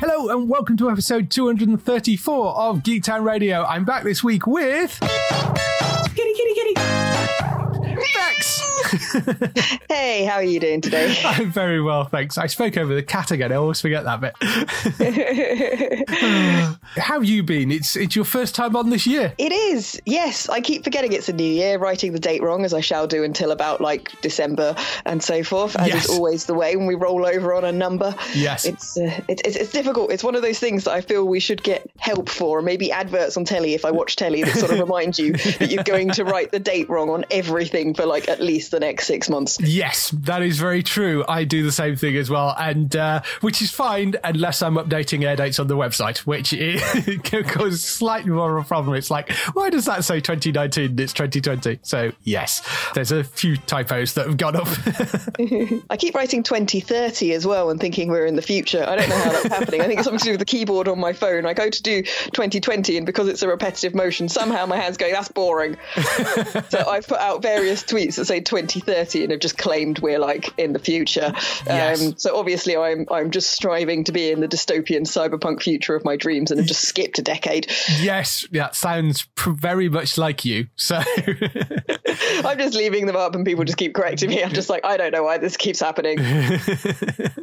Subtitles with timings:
[0.00, 3.64] Hello and welcome to episode 234 of Geektown Radio.
[3.64, 4.96] I'm back this week with
[9.88, 11.16] Hey, how are you doing today?
[11.24, 12.36] I'm very well, thanks.
[12.38, 13.52] I spoke over the cat again.
[13.52, 14.34] I always forget that bit.
[16.08, 17.70] How have you been?
[17.70, 19.32] It's it's your first time on this year.
[19.38, 20.48] it is, yes.
[20.48, 23.24] I keep forgetting it's a new year, writing the date wrong, as I shall do
[23.24, 26.04] until about like December and so forth, as Yes.
[26.04, 28.14] is always the way when we roll over on a number.
[28.34, 28.64] Yes.
[28.64, 30.10] It's, uh, it, it's it's difficult.
[30.12, 32.90] It's one of those things that I feel we should get help for, or maybe
[32.92, 36.10] adverts on telly if I watch telly that sort of remind you that you're going
[36.12, 39.58] to write the date wrong on everything for like at least the next six months.
[39.60, 41.24] Yes, that is very true.
[41.28, 45.24] I do the same thing as well, and uh, which is fine unless I'm updating
[45.24, 46.80] air dates on the website, which is,
[47.24, 48.96] can cause slightly more of a problem.
[48.96, 50.98] It's like, why does that say 2019?
[50.98, 51.80] It's 2020.
[51.82, 54.68] So yes, there's a few typos that have gone up.
[55.90, 58.84] I keep writing 2030 as well and thinking we're in the future.
[58.86, 59.80] I don't know how that's happening.
[59.80, 61.46] I think it's something to do with the keyboard on my phone.
[61.46, 65.10] I go to do 2020 and because it's a repetitive motion, somehow my hands go,
[65.10, 65.76] that's boring.
[66.68, 70.52] so I've put out various tweets that say 2030 and have just claimed we're like
[70.58, 71.32] in the future.
[71.66, 72.02] Yes.
[72.06, 76.04] Um, so obviously I'm I'm just striving to be in the dystopian cyberpunk future of
[76.04, 77.70] my dreams and have just skipped a decade.
[78.00, 80.66] yes, that sounds pr- very much like you.
[80.76, 80.96] So
[82.44, 84.42] I'm just leaving them up and people just keep correcting me.
[84.42, 86.18] I'm just like, I don't know why this keeps happening.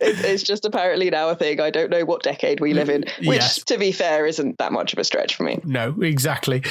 [0.00, 1.60] It, it's just apparently now a thing.
[1.60, 3.64] I don't know what decade we live in, which, Yes.
[3.64, 5.58] to be fair, isn't that much of a stretch for me.
[5.64, 6.62] no, exactly.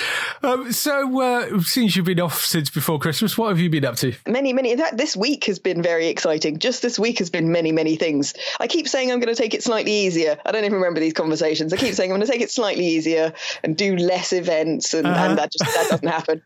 [0.43, 3.96] Um, so uh, since you've been off since before Christmas, what have you been up
[3.97, 4.13] to?
[4.27, 4.71] Many, many.
[4.71, 6.59] In fact, this week has been very exciting.
[6.59, 8.33] Just this week has been many, many things.
[8.59, 10.37] I keep saying I'm going to take it slightly easier.
[10.45, 11.73] I don't even remember these conversations.
[11.73, 15.07] I keep saying I'm going to take it slightly easier and do less events, and,
[15.07, 16.41] and that just that doesn't happen.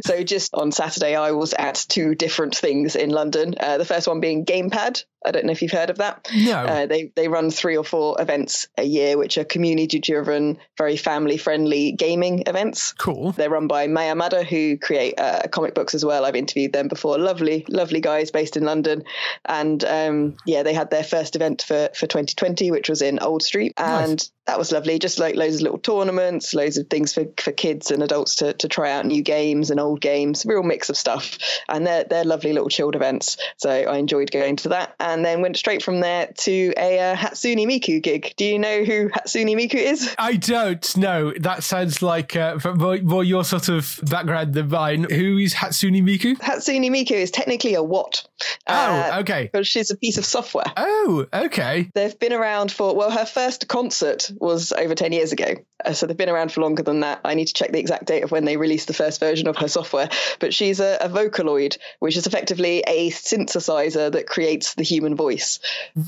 [0.04, 3.54] so just on Saturday, I was at two different things in London.
[3.58, 5.04] Uh, the first one being Gamepad.
[5.24, 6.28] I don't know if you've heard of that.
[6.34, 6.56] No.
[6.56, 10.96] Uh, they they run three or four events a year, which are community driven, very
[10.96, 12.92] family friendly gaming events.
[12.92, 13.32] Cool.
[13.32, 16.24] They're run by Maya Mada, who create uh, comic books as well.
[16.24, 17.18] I've interviewed them before.
[17.18, 19.04] Lovely, lovely guys based in London.
[19.44, 23.42] And um, yeah, they had their first event for, for 2020, which was in Old
[23.42, 23.72] Street.
[23.76, 24.32] And Nice.
[24.46, 24.98] that was lovely.
[24.98, 28.52] Just like loads of little tournaments, loads of things for, for kids and adults to,
[28.54, 31.38] to try out new games and old games, real mix of stuff.
[31.68, 33.36] And they're, they're lovely little chilled events.
[33.56, 34.94] So I enjoyed going to that.
[35.00, 38.34] And then went straight from there to a uh, Hatsune Miku gig.
[38.36, 40.14] Do you know who Hatsune Miku is?
[40.18, 41.32] I don't know.
[41.38, 45.04] That sounds like uh, more, more your sort of background than mine.
[45.10, 46.36] Who is Hatsune Miku?
[46.38, 48.26] Hatsune Miku is technically a what?
[48.66, 49.44] Uh, oh, okay.
[49.44, 50.72] because she's a piece of software.
[50.76, 51.90] Oh, okay.
[51.94, 55.54] They've been around for, well, her first concert was over 10 years ago.
[55.84, 57.20] Uh, so they've been around for longer than that.
[57.24, 59.56] I need to check the exact date of when they released the first version of
[59.58, 60.08] her software.
[60.38, 65.60] But she's a, a Vocaloid, which is effectively a synthesizer that creates the human voice.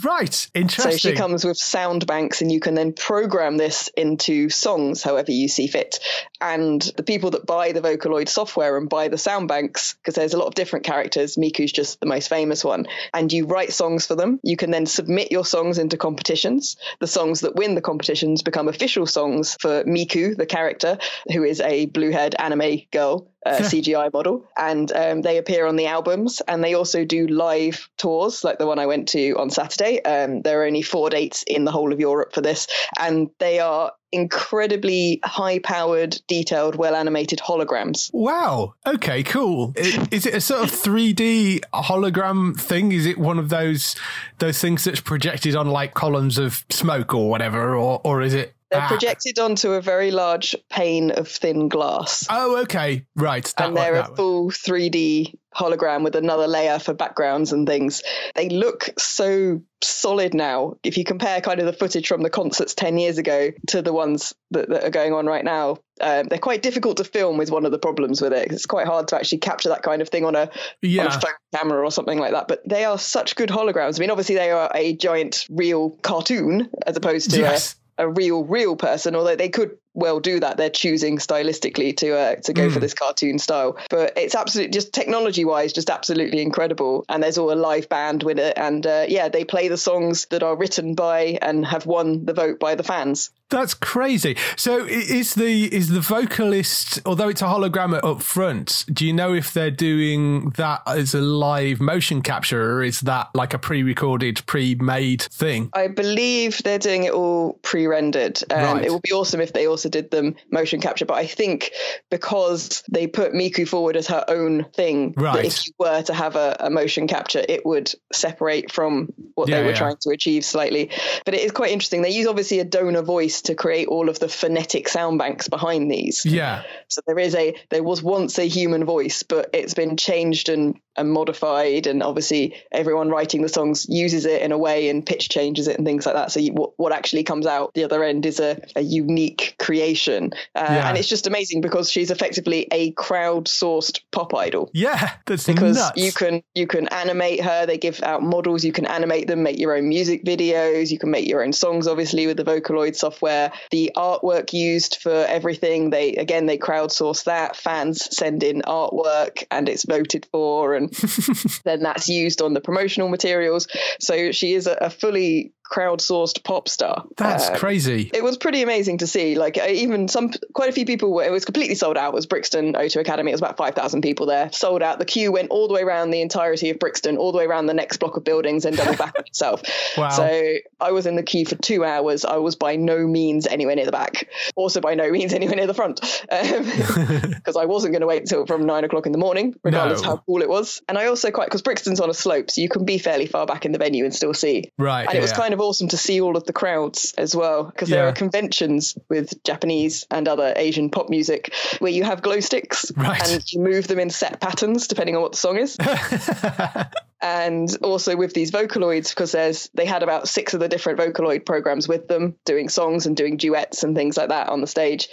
[0.05, 0.49] Right.
[0.55, 0.93] Interesting.
[0.93, 5.31] So she comes with sound banks, and you can then program this into songs however
[5.31, 6.01] you see fit.
[6.41, 10.35] And the people that buy the Vocaloid software and buy the sound banks, because there's
[10.35, 14.07] a lot of different characters, Miku's just the most famous one, and you write songs
[14.07, 14.41] for them.
[14.43, 16.77] You can then submit your songs into competitions.
[17.01, 20.99] The songs that win the competitions become official songs for Miku, the character,
[21.33, 23.29] who is a blue haired anime girl.
[23.47, 27.89] Uh, CGI model, and um, they appear on the albums, and they also do live
[27.97, 30.03] tours, like the one I went to on Saturday.
[30.03, 32.67] Um, there are only four dates in the whole of Europe for this,
[32.99, 38.11] and they are incredibly high-powered, detailed, well-animated holograms.
[38.13, 38.75] Wow.
[38.87, 39.23] Okay.
[39.23, 39.73] Cool.
[39.77, 42.93] Is it a sort of 3D hologram thing?
[42.93, 43.97] Is it one of those
[44.39, 48.55] those things that's projected on like columns of smoke or whatever, or or is it
[48.71, 48.89] They're Ah.
[48.89, 52.27] projected onto a very large pane of thin glass.
[52.31, 53.45] Oh, okay, right.
[53.57, 54.15] That and one- they're a one.
[54.17, 58.03] full 3D hologram with another layer for backgrounds and things.
[58.37, 60.75] They look so solid now.
[60.85, 63.93] If you compare kind of the footage from the concerts 10 years ago to the
[63.93, 67.51] ones that, that are going on right now, um, they're quite difficult to film is
[67.51, 68.53] one of the problems with it.
[68.53, 71.21] It's quite hard to actually capture that kind of thing on a, on a
[71.57, 72.47] camera or something like that.
[72.47, 73.99] But they are such good holograms.
[73.99, 77.73] I mean, obviously they are a giant real cartoon as opposed to Yes.
[77.73, 80.57] a, a real real person, although they could well do that.
[80.57, 82.75] They're choosing stylistically to uh, to go Hmm.
[82.75, 83.77] for this cartoon style.
[83.91, 87.05] But it's absolutely just technology wise, just absolutely incredible.
[87.09, 90.27] And there's all a live band with it, and uh, yeah, they play the songs
[90.31, 93.31] that are written by and have won the vote by the fans.
[93.51, 94.37] That's crazy.
[94.57, 99.13] So is the is the vocalist, although it's a hologram up- up front, do you
[99.15, 103.59] know if they're doing that as a live motion capture or is that like a
[103.59, 105.71] pre-recorded, pre-made thing?
[105.73, 108.39] I believe they're doing it all pre-rendered.
[108.51, 108.85] Um, Right.
[108.85, 111.71] It would be awesome if they also did them motion capture, but I think
[112.11, 115.45] because they put Miku forward as her own thing, Right.
[115.45, 119.59] if you were to have a, a motion capture, it would separate from what Yeah,
[119.59, 119.77] they were yeah.
[119.77, 120.91] trying to achieve slightly.
[121.25, 122.03] But it is quite interesting.
[122.03, 125.91] They use obviously a donor voice to create all of the phonetic sound banks behind
[125.91, 126.25] these.
[126.25, 126.63] Yeah.
[126.89, 130.79] So there is a there was once a human voice, but it's been changed and,
[130.97, 135.29] and modified, and obviously everyone writing the songs uses it in a way and pitch
[135.29, 136.33] changes it and things like that.
[136.33, 140.31] So you, what, what actually comes out the other end is a, a unique creation,
[140.55, 140.89] uh, Yeah.
[140.89, 144.71] and it's just amazing because she's effectively a crowd-sourced pop idol.
[144.73, 145.11] Yeah.
[145.27, 146.01] That's Because nuts.
[146.03, 147.67] you can you can animate her.
[147.67, 148.65] They give out models.
[148.65, 150.91] You can animate them, make your own music videos.
[150.91, 153.53] You can make your own songs, obviously with the Vocaloid software.
[153.71, 155.91] The artwork used for everything.
[155.91, 157.57] They again they crowdsource that.
[157.57, 160.91] Fans send in artwork, and it's voted for, and
[161.65, 163.69] then that's used on the promotional materials.
[164.01, 167.05] So she is a, a fully crowdsourced pop star.
[167.17, 168.11] That's Uh, crazy.
[168.15, 169.37] it was pretty amazing to see.
[169.37, 171.13] Like even some, quite a few people.
[171.13, 172.09] Were, it was completely sold out.
[172.13, 173.31] It was Brixton O2 Academy.
[173.31, 174.51] It was about five thousand people there.
[174.53, 174.99] Sold out.
[174.99, 177.67] The queue went all the way around the entirety of Brixton, all the way around
[177.67, 179.63] the next block of buildings, and doubled back on itself.
[179.97, 180.09] Wow.
[180.11, 182.25] So I was in the queue for two hours.
[182.25, 184.29] I was by no means anywhere near the back.
[184.57, 186.01] Also by no means anywhere near the front,
[186.31, 190.09] because I wasn't going to wait until from nine o'clock in the morning, regardless No.
[190.09, 190.83] how cool it was.
[190.89, 193.47] And I also quite because Brixton's on a slope, so you can be fairly far
[193.47, 194.73] back in the venue and still see.
[194.79, 195.07] Right.
[195.07, 197.89] And it was kind of awesome to see all of the crowds as well, because
[197.89, 202.91] there are conventions with Japanese and other Asian pop music where you have glow sticks
[202.97, 203.21] Right.
[203.33, 205.77] and you move them in set patterns depending on what the song is.
[207.21, 211.45] and also with these Vocaloids, because there's they had about six of the different Vocaloid
[211.45, 215.09] programs with them, doing songs and doing duets and things like that on the stage.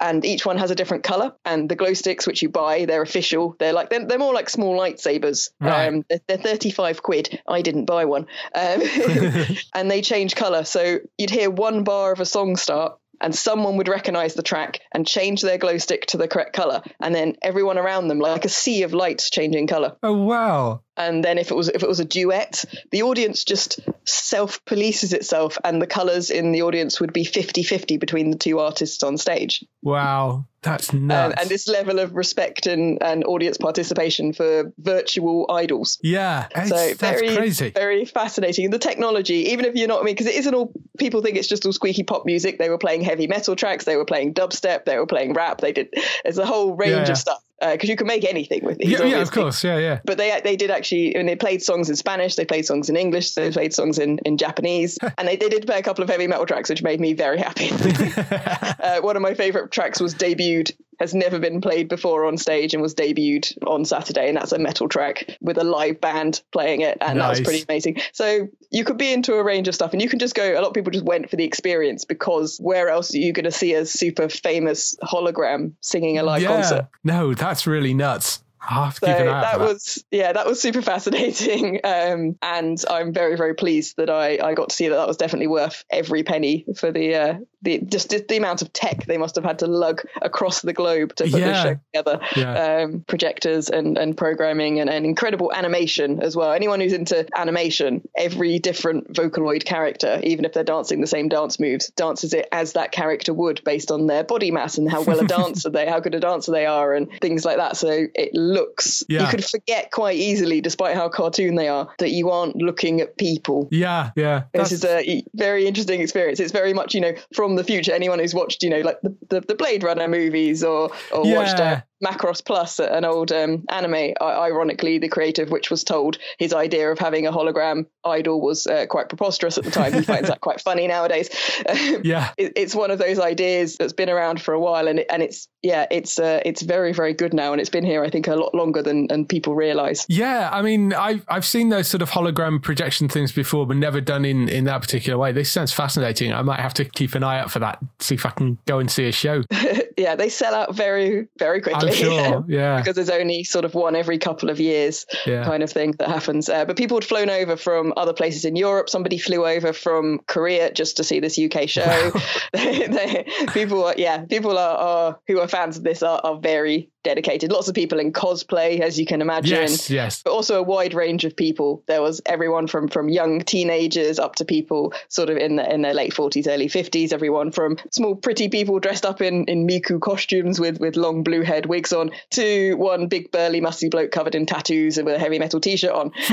[0.00, 1.34] And each one has a different color.
[1.44, 3.56] And the glow sticks, which you buy, they're official.
[3.58, 5.50] They're like they're, they're more like small lightsabers.
[5.60, 5.88] Right.
[5.88, 7.40] Um, they're, they're 35 quid.
[7.46, 8.26] I didn't buy one.
[8.54, 8.82] Um,
[9.74, 10.64] and they change color.
[10.64, 12.96] So you'd hear one bar of a song start.
[13.22, 16.80] And someone would recognize the track and change their glow stick to the correct color,
[17.00, 20.80] and then everyone around them, like a sea of lights, changing color oh, wow.
[21.00, 25.12] And then if it was if it was a duet the audience just self polices
[25.12, 29.16] itself and the colors in the audience would be 50-50 between the two artists on
[29.18, 30.44] stage Wow.
[30.62, 31.36] That's nuts.
[31.40, 36.48] and this level of respect and, and audience participation for virtual idols yeah.
[36.66, 37.70] So that's very crazy.
[37.70, 40.72] very fascinating and the technology even if you're not I mean because it isn't all
[40.98, 43.96] people think it's just all squeaky pop music they were playing heavy metal tracks they
[43.96, 45.88] were playing dubstep they were playing rap they did
[46.24, 47.10] there's a whole range Yeah, yeah.
[47.12, 49.62] of stuff because you can make anything with these yeah, yeah, of course.
[49.62, 50.00] Yeah, yeah.
[50.04, 52.96] but they they did actually and they played songs in Spanish, they played songs in
[52.96, 56.10] English, they played songs in, in Japanese, and they, they did play a couple of
[56.10, 57.70] heavy metal tracks, which made me very happy.
[58.82, 62.74] uh, one of my favorite tracks was debuted, has never been played before on stage,
[62.74, 66.82] and was debuted on Saturday, and that's a metal track with a live band playing
[66.82, 68.00] it, and that was pretty amazing.
[68.12, 70.52] So you could be into a range of stuff, and you can just go.
[70.52, 73.44] A lot of people just went for the experience because where else are you going
[73.44, 76.48] to see a super famous hologram singing a live yeah.
[76.48, 76.88] concert?
[77.02, 78.42] No, that's really nuts.
[78.62, 79.68] I'll have to So keep an eye that for that.
[79.68, 84.54] was yeah, that was super fascinating, um, and I'm very very pleased that I, I
[84.54, 84.96] got to see that.
[84.96, 89.04] That was definitely worth every penny for the uh, the just the amount of tech
[89.06, 91.62] they must have had to lug across the globe to put this Yeah.
[91.62, 92.20] show together.
[92.36, 92.82] Yeah.
[92.82, 96.52] Um, projectors and, and programming and, and incredible animation as well.
[96.52, 101.58] Anyone who's into animation, every different Vocaloid character, even if they're dancing the same dance
[101.60, 105.20] moves, dances it as that character would based on their body mass and how well
[105.20, 107.76] a dancer they, how good a dancer they are, and things like that.
[107.76, 109.22] So it looks Yeah.
[109.24, 113.16] you could forget quite easily, despite how cartoon they are, that you aren't looking at
[113.16, 113.68] people.
[113.70, 114.44] Yeah, yeah.
[114.52, 116.40] This That's- is a very interesting experience.
[116.40, 117.92] It's very much, you know, from the future.
[117.92, 121.36] Anyone who's watched, you know, like the, the, the Blade Runner movies or or Yeah.
[121.36, 126.52] watched uh, Macross Plus, an old um, anime, ironically the creative, which was told his
[126.52, 129.92] idea of having a hologram idol was uh, quite preposterous at the time.
[129.92, 131.28] He finds that quite funny nowadays.
[132.02, 135.06] yeah, it, it's one of those ideas that's been around for a while, and it,
[135.10, 138.10] and it's yeah, it's uh, it's very very good now, and it's been here I
[138.10, 140.06] think a lot longer than, than people realise.
[140.08, 144.00] Yeah, I mean I've I've seen those sort of hologram projection things before, but never
[144.00, 145.32] done in in that particular way.
[145.32, 146.32] This sounds fascinating.
[146.32, 147.78] I might have to keep an eye out for that.
[147.98, 149.42] See if I can go and see a show.
[149.98, 151.89] yeah, they sell out very very quickly.
[151.96, 152.44] I'm sure.
[152.48, 155.44] Yeah, because there's only sort of one every couple of years, yeah.
[155.44, 156.48] kind of thing that happens.
[156.48, 158.88] Uh, but people had flown over from other places in Europe.
[158.88, 162.12] Somebody flew over from Korea just to see this UK show.
[162.52, 166.38] they, they, people, are, yeah, people are, are, who are fans of this are, are
[166.38, 167.52] very dedicated.
[167.52, 169.58] Lots of people in cosplay, as you can imagine.
[169.58, 170.22] Yes, yes.
[170.22, 171.82] But also a wide range of people.
[171.86, 175.82] There was everyone from from young teenagers up to people sort of in the, in
[175.82, 177.12] their late forties, early fifties.
[177.12, 181.42] Everyone from small pretty people dressed up in in Miku costumes with with long blue
[181.42, 185.18] haired wigs on to one big burly musty bloke covered in tattoos and with a
[185.18, 186.12] heavy metal t shirt on,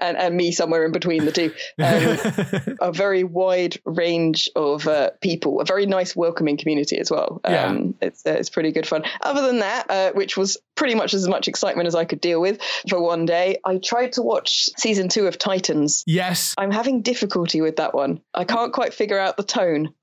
[0.00, 1.52] and, and me somewhere in between the two.
[1.78, 5.60] Um, a very wide range of uh, people.
[5.60, 7.40] A very nice, welcoming community as well.
[7.44, 7.52] Um,
[8.00, 8.08] yeah.
[8.08, 11.26] it's uh, it's pretty good fun other than that, uh, which was pretty much as
[11.26, 15.08] much excitement as I could deal with for one day, I tried to watch season
[15.08, 16.04] two of Titans.
[16.06, 16.54] Yes.
[16.58, 18.20] I'm having difficulty with that one.
[18.34, 19.94] I can't quite figure out the tone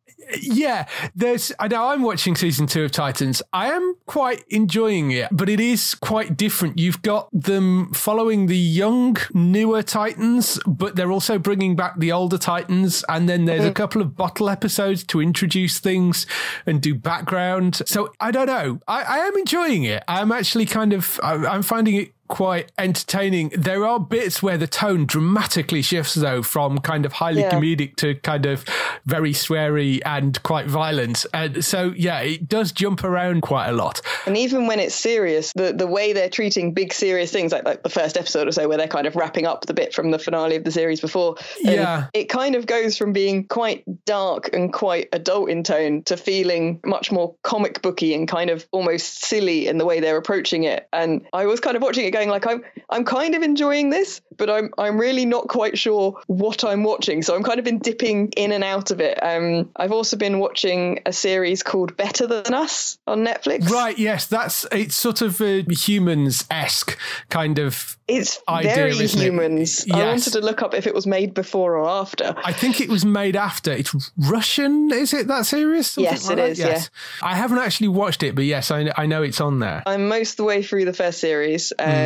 [0.41, 1.51] yeah, there's.
[1.59, 3.41] I know I'm watching season two of Titans.
[3.51, 6.79] I am quite enjoying it, but it is quite different.
[6.79, 12.37] You've got them following the young, newer Titans, but they're also bringing back the older
[12.37, 13.03] Titans.
[13.09, 13.69] And then there's mm-hmm.
[13.69, 16.25] a couple of bottle episodes to introduce things
[16.65, 17.81] and do background.
[17.85, 18.79] So I don't know.
[18.87, 20.03] I, I am enjoying it.
[20.07, 21.19] I'm actually kind of.
[21.23, 23.49] I'm finding it quite entertaining.
[23.55, 27.51] There are bits where the tone dramatically shifts, though, from kind of highly yeah.
[27.51, 28.65] comedic to kind of
[29.05, 31.25] very sweary and quite violent.
[31.33, 34.01] And so, yeah, it does jump around quite a lot.
[34.25, 37.83] And even when it's serious, the, the way they're treating big, serious things, like, like
[37.83, 40.19] the first episode or so, where they're kind of wrapping up the bit from the
[40.19, 44.49] finale of the series before, um, yeah, it kind of goes from being quite dark
[44.53, 49.25] and quite adult in tone to feeling much more comic booky and kind of almost
[49.25, 50.87] silly in the way they're approaching it.
[50.93, 54.21] And I was kind of watching it going like I'm I'm kind of enjoying this,
[54.37, 57.21] but I'm I'm really not quite sure what I'm watching.
[57.21, 59.21] So I'm kind of been dipping in and out of it.
[59.21, 63.69] Um, I've also been watching a series called Better Than Us on Netflix.
[63.69, 63.97] Right.
[63.97, 66.97] Yes, that's it's sort of a humans esque
[67.29, 67.97] kind of.
[68.05, 69.87] It's idea, very humans.
[69.87, 69.95] Yes.
[69.95, 72.35] I wanted to look up if it was made before or after.
[72.43, 73.71] I think it was made after.
[73.71, 75.87] It's Russian, is it that series?
[75.87, 76.59] Something yes, like it is.
[76.59, 76.89] Yes.
[77.21, 77.27] Yeah.
[77.29, 79.83] I haven't actually watched it, but yes, I, I know it's on there.
[79.85, 81.71] I'm most of the way through the first series.
[81.79, 82.02] Um, mm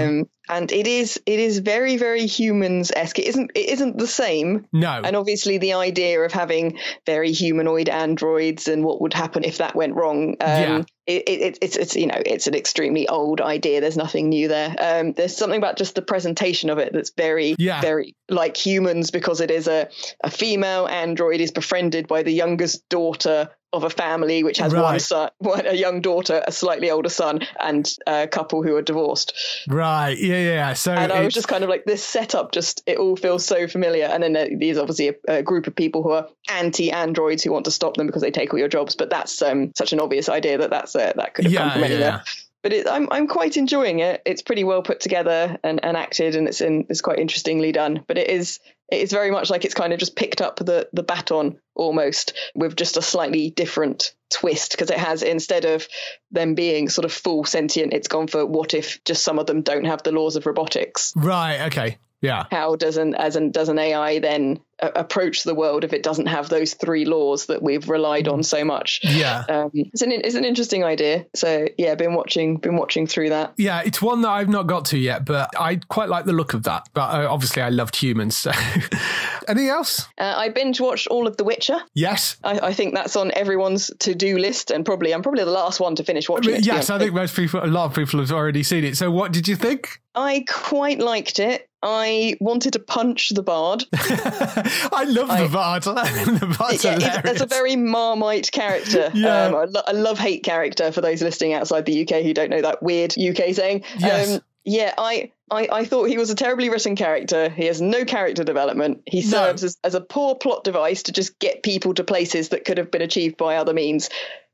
[0.50, 3.20] and it is it is very very humans esque.
[3.20, 4.66] It isn't it isn't the same.
[4.72, 5.01] No.
[5.04, 9.75] And obviously the idea of having very humanoid androids and what would happen if that
[9.75, 10.38] went wrong.
[10.42, 10.84] Um, yeah.
[11.06, 13.82] It, it, it's it's you know it's an extremely old idea.
[13.82, 14.75] There's nothing new there.
[14.80, 17.82] Um, there's something about just the presentation of it that's very yeah.
[17.82, 19.89] very like humans because it is a
[20.24, 24.82] a female android is befriended by the youngest daughter of a family which has right.
[24.82, 28.82] one son, one, a young daughter, a slightly older son, and a couple who are
[28.82, 29.34] divorced.
[29.68, 30.18] Right.
[30.18, 30.42] Yeah.
[30.42, 30.74] Yeah.
[30.74, 32.52] So and I was just kind of like this setup.
[32.52, 34.06] Just it all feels so familiar.
[34.06, 37.72] And then there's obviously a, a, group of people who are anti-androids who want to
[37.72, 38.96] stop them because they take all your jobs.
[38.96, 41.72] But that's um, such an obvious idea that that's uh, that could have yeah, come
[41.74, 42.00] from anywhere.
[42.00, 42.22] Yeah
[42.64, 44.22] but it, I'm I'm quite enjoying it.
[44.26, 48.04] It's pretty well put together and, and acted, and it's in it's quite interestingly done.
[48.08, 50.89] But it is it is very much like it's kind of just picked up the
[50.94, 55.88] the baton almost with just a slightly different twist because it has instead of
[56.32, 59.62] them being sort of full sentient, it's gone for what if just some of them
[59.62, 61.13] don't have the laws of robotics.
[61.15, 61.62] Right.
[61.67, 61.98] Okay.
[62.22, 62.46] Yeah.
[62.50, 66.28] How does an as an does an AI then approach the world if it doesn't
[66.28, 69.02] have those three laws that we've relied on so much.
[69.04, 71.26] Yeah, um, it's an it's an interesting idea.
[71.36, 73.54] So yeah, been watching been watching through that.
[73.58, 76.54] Yeah, it's one that I've not got to yet, but I quite like the look
[76.54, 76.90] of that.
[76.94, 78.38] But uh, obviously, I loved humans.
[78.38, 78.52] So
[79.48, 80.08] anything else?
[80.18, 81.80] Uh, I binge watched all of The Witcher.
[81.94, 85.51] Yes, I, I think that's on everyone's to do list, and probably I'm probably the
[85.51, 86.66] last one to finish watching it.
[86.66, 88.98] Yes, I think most people, a lot of people have already seen it.
[88.98, 90.01] So what did you think?
[90.16, 91.70] I quite liked it.
[91.84, 93.84] I wanted to punch the bard.
[93.94, 95.84] I love I, the bard.
[95.84, 97.42] the Bard's yeah, hilarious.
[97.42, 99.12] a very Marmite character.
[99.18, 99.46] Yeah.
[99.46, 102.62] Um, a, lo- love hate character for those listening outside the UK who don't know
[102.62, 103.84] that weird UK saying.
[103.98, 104.36] Yes.
[104.36, 107.50] Um, yeah, I, I, I thought he was a terribly written character.
[107.50, 109.02] He has no character development.
[109.06, 109.68] He serves no.
[109.68, 112.92] as, as a poor plot device to just get people to places that could have
[112.92, 114.10] been achieved by other means.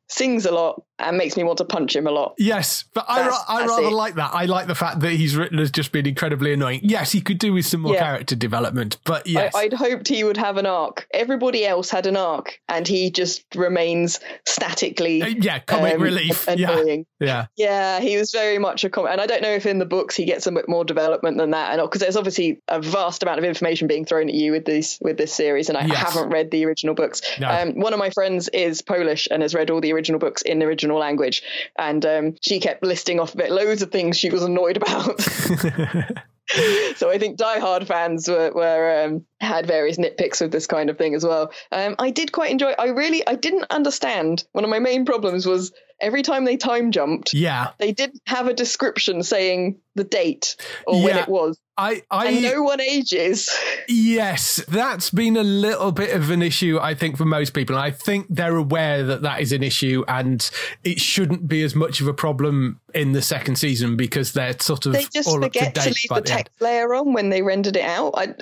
[0.09, 2.35] Sings a lot, and makes me want to punch him a lot.
[2.37, 3.91] Yes, but I, That's- I rather it.
[3.93, 4.31] like that.
[4.33, 6.81] I like the fact that he's written as just being incredibly annoying.
[6.83, 8.03] Yes, he could do with some more Yeah.
[8.03, 9.53] character development, but yes.
[9.55, 11.07] I, I'd hoped he would have an arc.
[11.13, 16.47] Everybody else had an arc, and he just remains statically Uh, yeah, comic um, relief.
[16.47, 17.05] annoying.
[17.23, 17.45] Yeah.
[17.55, 20.13] Yeah, he was very much a comic, and I don't know if in the books
[20.13, 23.39] he gets a bit more development than that, and because there's obviously a vast amount
[23.39, 25.95] of information being thrown at you with this with this series, and I Yes.
[26.13, 27.21] haven't read the original books.
[27.39, 27.47] No.
[27.49, 30.59] Um, one of my friends is Polish and has read all the original books in
[30.59, 31.41] the original language,
[31.77, 35.21] and um, she kept listing off loads of things she was annoyed about.
[36.95, 40.89] so I think Die Hard fans were, were um, had various nitpicks with this kind
[40.89, 41.51] of thing as well.
[41.71, 42.71] Um, I did quite enjoy.
[42.79, 44.43] I really I didn't understand.
[44.53, 45.71] One of my main problems was
[46.01, 47.71] every time they time jumped, Yeah.
[47.79, 50.55] they didn't have a description saying the date
[50.87, 53.47] or when it was, I, I, and no one ages.
[53.89, 57.75] Yes, that's been a little bit of an issue, I think, for most people.
[57.75, 60.49] And I think they're aware that that is an issue and
[60.85, 64.85] it shouldn't be as much of a problem in the second season because they're sort
[64.85, 66.25] of They just up to forget to, leave the the end.
[66.25, 68.13] text layer on when they rendered it out.
[68.15, 68.33] I,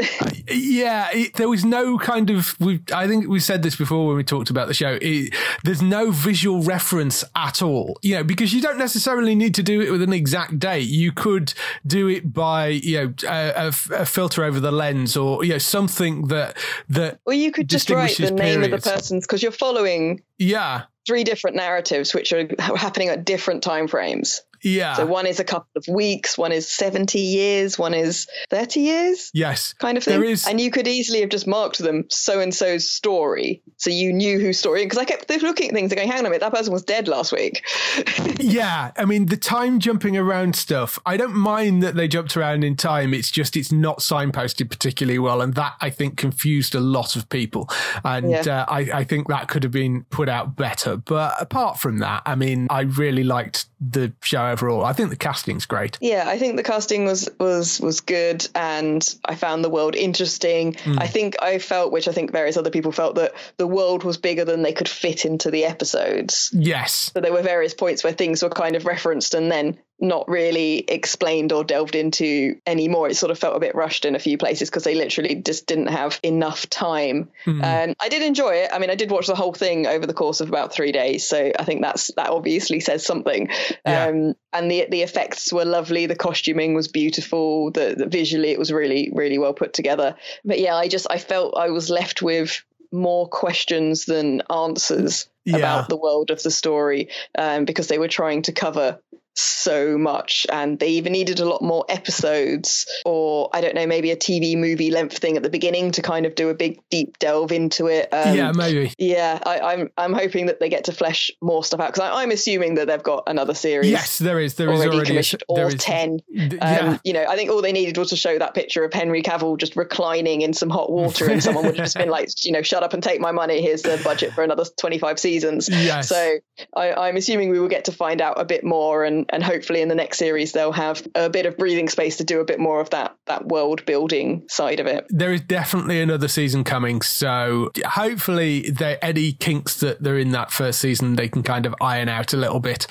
[0.48, 2.60] Yeah, it, there was no kind of.
[2.60, 4.98] We, I think we said this before when we talked about the show.
[5.02, 5.34] It,
[5.64, 9.82] there's no visual reference at all, you know, because you don't necessarily need to do
[9.82, 10.88] it with an exact date.
[10.88, 11.54] You could
[11.86, 13.72] do it by, you know, a
[14.06, 16.58] filter over the lens or you know something that
[16.90, 17.20] that.
[17.26, 21.24] or you could just write the name of the person's because you're following Yeah, three
[21.24, 24.42] different narratives which are happening at different time frames.
[24.64, 24.94] Yeah.
[24.96, 29.32] So one is a couple of weeks, one is 70 years, one is 30 years.
[29.34, 30.20] yes, kind of thing.
[30.20, 30.48] There is.
[30.48, 33.62] And you could easily have just marked them so and so's story.
[33.78, 34.84] So you knew whose story.
[34.84, 36.84] Because I kept looking at things and going, hang on a minute, that person was
[36.84, 37.64] dead last week.
[38.40, 40.98] Yeah, I mean the time jumping around stuff.
[41.06, 43.14] I don't mind that they jumped around in time.
[43.14, 47.30] It's just it's not signposted particularly well, and that I think confused a lot of
[47.30, 47.70] people.
[48.04, 48.62] And Yeah.
[48.62, 50.98] uh, I, I think that could have been put out better.
[50.98, 54.86] But apart from that, I mean, I really liked the show overall.
[54.86, 55.98] I think the casting's great.
[56.02, 60.76] yeah, I think the casting was was was good and I found the world interesting.
[60.76, 61.00] Hmm.
[61.00, 64.18] I think I felt, which I think various other people felt, that the world was
[64.18, 66.52] bigger than they could fit into the episodes.
[66.54, 67.12] Yes.
[67.14, 70.80] So there were various points where things were kind of referenced and then not really
[70.80, 73.08] explained or delved into anymore.
[73.08, 75.68] It sort of felt a bit rushed in a few places because they literally just
[75.68, 77.30] didn't have enough time.
[77.48, 78.72] Um, I did enjoy it.
[78.74, 81.28] I mean, I did watch the whole thing over the course of about three days,
[81.28, 83.50] so I think that's that obviously says something.
[83.86, 84.06] Yeah.
[84.08, 86.08] Um, and the the effects were lovely.
[86.08, 87.72] The costuming was beautiful.
[87.72, 90.16] The, the visually it was really really well put together.
[90.44, 95.58] But yeah, I just I felt I was left with more questions than answers Yeah.
[95.58, 99.00] about the world of the story um, because they were trying to cover
[99.36, 104.12] so much and they even needed a lot more episodes or i don't know maybe
[104.12, 107.18] a tv movie length thing at the beginning to kind of do a big deep
[107.20, 108.94] delve into it um, yeah, maybe.
[108.98, 112.32] yeah I, i'm i'm hoping that they get to flesh more stuff out because i'm
[112.32, 114.56] assuming that they've got another series Yes, there is.
[114.56, 115.18] There is already, already.
[115.18, 116.20] a- there or is- 10 um,
[116.62, 116.98] yeah.
[117.04, 119.58] you know i think all they needed was to show that picture of henry cavill
[119.58, 122.62] just reclining in some hot water and someone would have just been like you know
[122.62, 126.10] shut up and take my money here's the budget for another 25 seasons Yes.
[126.10, 126.36] so
[126.76, 129.82] I, i'm assuming we will get to find out a bit more and and hopefully
[129.82, 132.60] in the next series they'll have a bit of breathing space to do a bit
[132.60, 137.02] more of that that world building side of it there is definitely another season coming.
[137.02, 141.76] So hopefully, the any kinks that they're in that first season, they can kind of
[141.82, 142.88] iron out a little bit.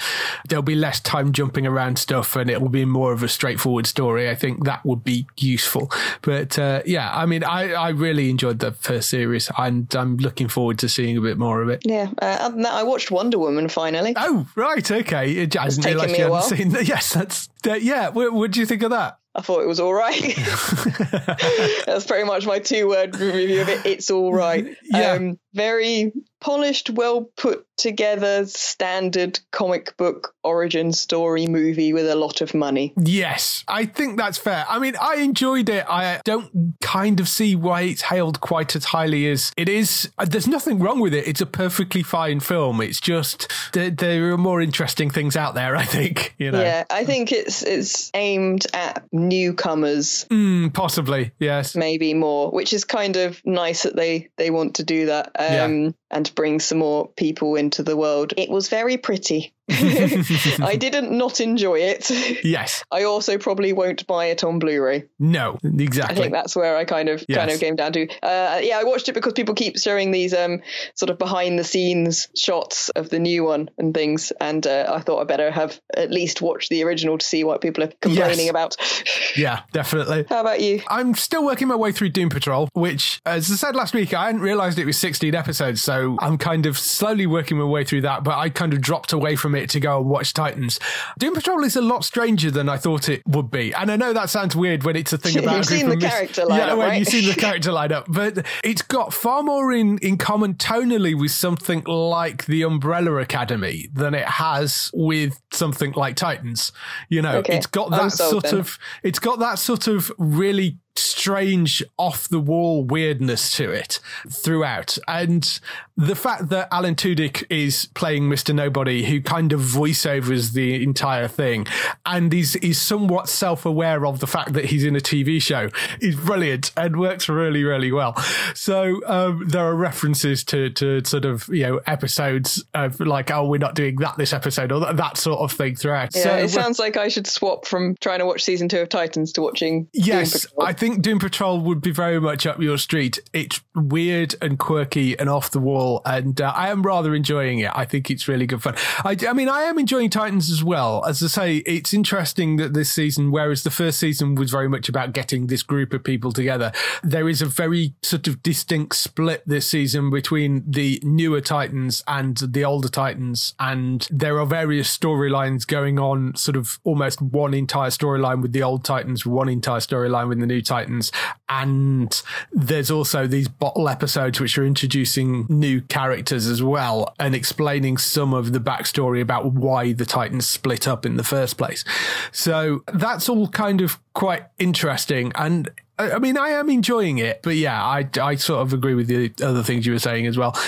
[0.49, 3.87] There'll be less time jumping around stuff, and it will be more of a straightforward
[3.87, 4.29] story.
[4.29, 5.91] I think that would be useful.
[6.23, 10.49] But uh, yeah, I mean, I, I really enjoyed the first series, and I'm looking
[10.49, 11.83] forward to seeing a bit more of it.
[11.85, 15.31] yeah uh, other than that i watched wonder woman finally Oh, right, okay.
[15.33, 16.89] It, I didn't taken realise me you a hadn't seen that.
[16.89, 17.83] Yes, that's that.
[17.83, 19.19] Yeah, what, what do you think of that?
[19.35, 20.35] I thought it was all right.
[21.87, 23.87] That's pretty much my two word review of it.
[23.87, 24.77] It's all right.
[24.83, 25.13] Yeah.
[25.13, 32.41] Um, very polished, well put together, standard comic book origin story movie with a lot
[32.41, 32.93] of money.
[33.03, 34.65] Yes, I think that's fair.
[34.69, 35.85] I mean, I enjoyed it.
[35.89, 40.11] I don't kind of see why it's hailed quite as highly as it is.
[40.19, 41.27] Uh, There's nothing wrong with it.
[41.27, 42.81] It's a perfectly fine film.
[42.81, 45.77] It's just there, there are more interesting things out there.
[45.77, 46.61] I think you know.
[46.61, 51.33] Yeah, I think it's it's aimed at newcomers Mm, possibly.
[51.39, 51.75] Yes.
[51.75, 55.95] maybe more, which is kind of nice that they they want to do that um,
[56.11, 58.33] and bring some more people into the world.
[58.37, 59.53] It was very pretty.
[59.71, 62.11] I didn't not enjoy it.
[62.43, 62.85] Yes.
[62.91, 65.05] I also probably won't buy it on Blu-ray.
[65.19, 66.17] No, exactly.
[66.17, 68.09] I think that's where I kind of kind of came down to.
[68.23, 70.61] Uh, yeah, I watched it because people keep showing these um,
[70.95, 75.01] sort of behind the scenes shots of the new one and things, and uh, I
[75.01, 78.47] thought I better have at least watched the original to see what people are complaining
[78.47, 78.51] Yes.
[78.51, 78.77] about.
[79.37, 80.25] yeah, definitely.
[80.29, 80.83] How about you?
[80.89, 84.27] I'm still working my way through Doom Patrol, which, as I said last week, I
[84.27, 85.83] hadn't realized it was 16 episodes.
[85.83, 89.13] So I'm kind of slowly working my way through that, but I kind of dropped
[89.13, 90.81] away from it to go and watch Titans.
[91.19, 93.75] Doom Patrol is a lot stranger than I thought it would be.
[93.75, 96.05] And I know that sounds weird when it's a thing about You've seen the mis-
[96.11, 96.99] character Yeah, lineup, when right?
[96.99, 101.31] you've seen the character lineup, but it's got far more in, in common tonally with
[101.33, 106.73] something like the Umbrella Academy than it has with something like Titans.
[107.09, 108.59] You know, Okay, it's got that sort then.
[108.61, 114.99] of it's got that sort of really strange off the wall weirdness to it throughout
[115.09, 115.61] and
[115.97, 121.29] the fact that alan tudyk is playing mr nobody who kind of voiceovers the entire
[121.29, 121.67] thing
[122.07, 125.69] and is is somewhat self-aware of the fact that he's in a tv show
[126.01, 128.17] is brilliant and works really really well
[128.55, 133.47] so um, there are references to to sort of you know episodes of like oh
[133.47, 136.37] we're not doing that this episode or that, that sort of thing throughout Yeah, so
[136.37, 139.43] it sounds like I should swap from trying to watch season two of Titans to
[139.43, 139.89] watching.
[139.93, 140.47] Yes.
[140.61, 143.19] I think Doom Patrol would be very much up your street.
[143.33, 147.71] It's weird and quirky and off the wall, and uh, I am rather enjoying it.
[147.75, 148.75] I think it's really good fun.
[149.05, 151.05] I, I mean, I am enjoying Titans as well.
[151.05, 154.89] As I say, it's interesting that this season, whereas the first season was very much
[154.89, 156.73] about getting this group of people together,
[157.03, 162.37] there is a very sort of distinct split this season between the newer Titans and
[162.37, 167.91] the older Titans, and there are various storylines going on, sort of almost one entire
[167.91, 171.11] storyline with the old Titans, one entire storyline with the new Titans,
[171.49, 177.99] and there's also these bottle episodes which are introducing new characters as well and explaining
[177.99, 181.85] some of the backstory about why the Titans split up in the first place.
[182.31, 185.69] So that's all kind of quite interesting and.
[185.99, 189.35] I mean, I am enjoying it, but yeah, I, I sort of agree with the
[189.45, 190.59] other things you were saying as well.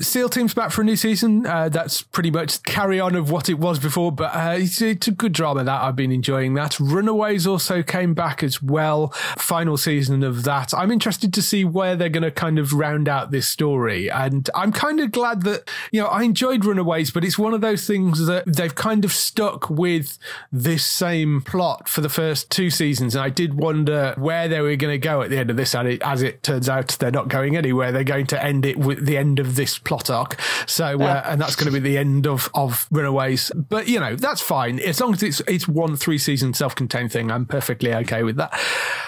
[0.00, 1.46] SEAL Team's back for a new season.
[1.46, 5.08] Uh, that's pretty much carry on of what it was before, but uh, it's, it's
[5.08, 6.78] a good drama that I've been enjoying that.
[6.80, 9.08] Runaways also came back as well.
[9.36, 10.74] Final season of that.
[10.74, 14.10] I'm interested to see where they're going to kind of round out this story.
[14.10, 17.60] And I'm kind of glad that, you know, I enjoyed Runaways, but it's one of
[17.60, 20.18] those things that they've kind of stuck with
[20.50, 23.14] this same plot for the first two seasons.
[23.14, 25.74] And I did wonder where they were going to go at the end of this.
[25.74, 27.92] And it, as it turns out, they're not going anywhere.
[27.92, 30.40] They're going to end it with the end of this plot arc.
[30.66, 33.50] So, uh, and that's going to be the end of, of Runaways.
[33.54, 34.78] But, you know, that's fine.
[34.80, 38.36] As long as it's, it's one three season self contained thing, I'm perfectly okay with
[38.36, 38.52] that.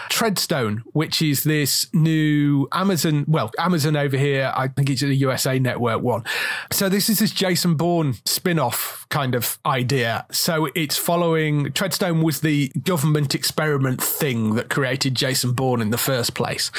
[0.08, 5.58] Treadstone, which is this new Amazon, well, Amazon over here, I think it's a USA
[5.58, 6.24] network one.
[6.72, 10.26] So this is this Jason Bourne spin off kind of idea.
[10.30, 15.98] So it's following, Treadstone was the government experiment thing that created Jason Bourne in the
[15.98, 16.70] first place.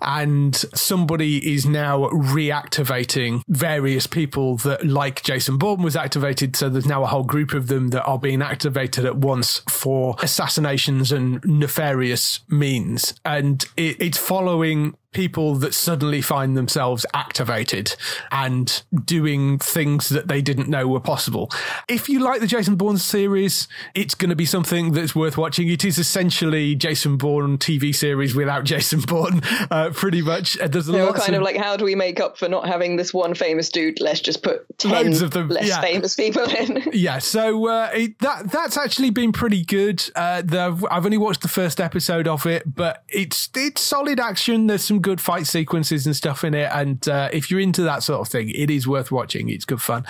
[0.00, 6.56] And somebody is now reactivating various people that, like Jason Bourne was activated.
[6.56, 10.16] So there's now a whole group of them that are being activated at once for
[10.20, 13.14] assassinations and nefarious means.
[13.24, 17.96] And it, it's following people that suddenly find themselves activated
[18.30, 21.50] and doing things that they didn't know were possible.
[21.88, 25.68] If you like the Jason Bourne series, it's going to be something that's worth watching.
[25.68, 30.58] It is essentially Jason Bourne TV series without Jason Bourne, uh, pretty much.
[30.58, 32.66] Uh, There's They were lots kind of like, how do we make up for not
[32.66, 34.00] having this one famous dude?
[34.00, 35.80] Let's just put ten of them, less yeah.
[35.80, 36.82] famous people in.
[36.92, 40.02] yeah, so uh, it, that that's actually been pretty good.
[40.16, 44.66] Uh, the, I've only watched the first episode of it, but it's it's solid action.
[44.66, 48.02] There's some good fight sequences and stuff in it, and uh, if you're into that
[48.02, 49.50] sort of thing, it is worth watching.
[49.50, 50.04] It's good fun.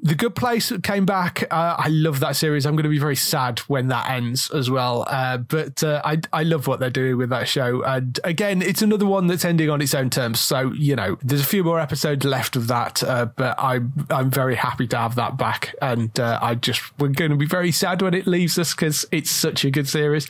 [0.00, 1.44] The Good Place came back.
[1.50, 2.66] Uh, I love that series.
[2.66, 5.06] I'm going to be very sad when that ends as well.
[5.08, 8.82] Uh, but uh, I I love what they're doing with that show, and again, it's
[8.82, 10.40] another one that's ending on its own terms.
[10.40, 14.30] So you know, there's a few more episodes left of that, uh, but I'm I'm
[14.30, 17.72] very happy to have that back, and uh, I just we're going to be very
[17.72, 20.28] sad when it leaves us because it's such a good series.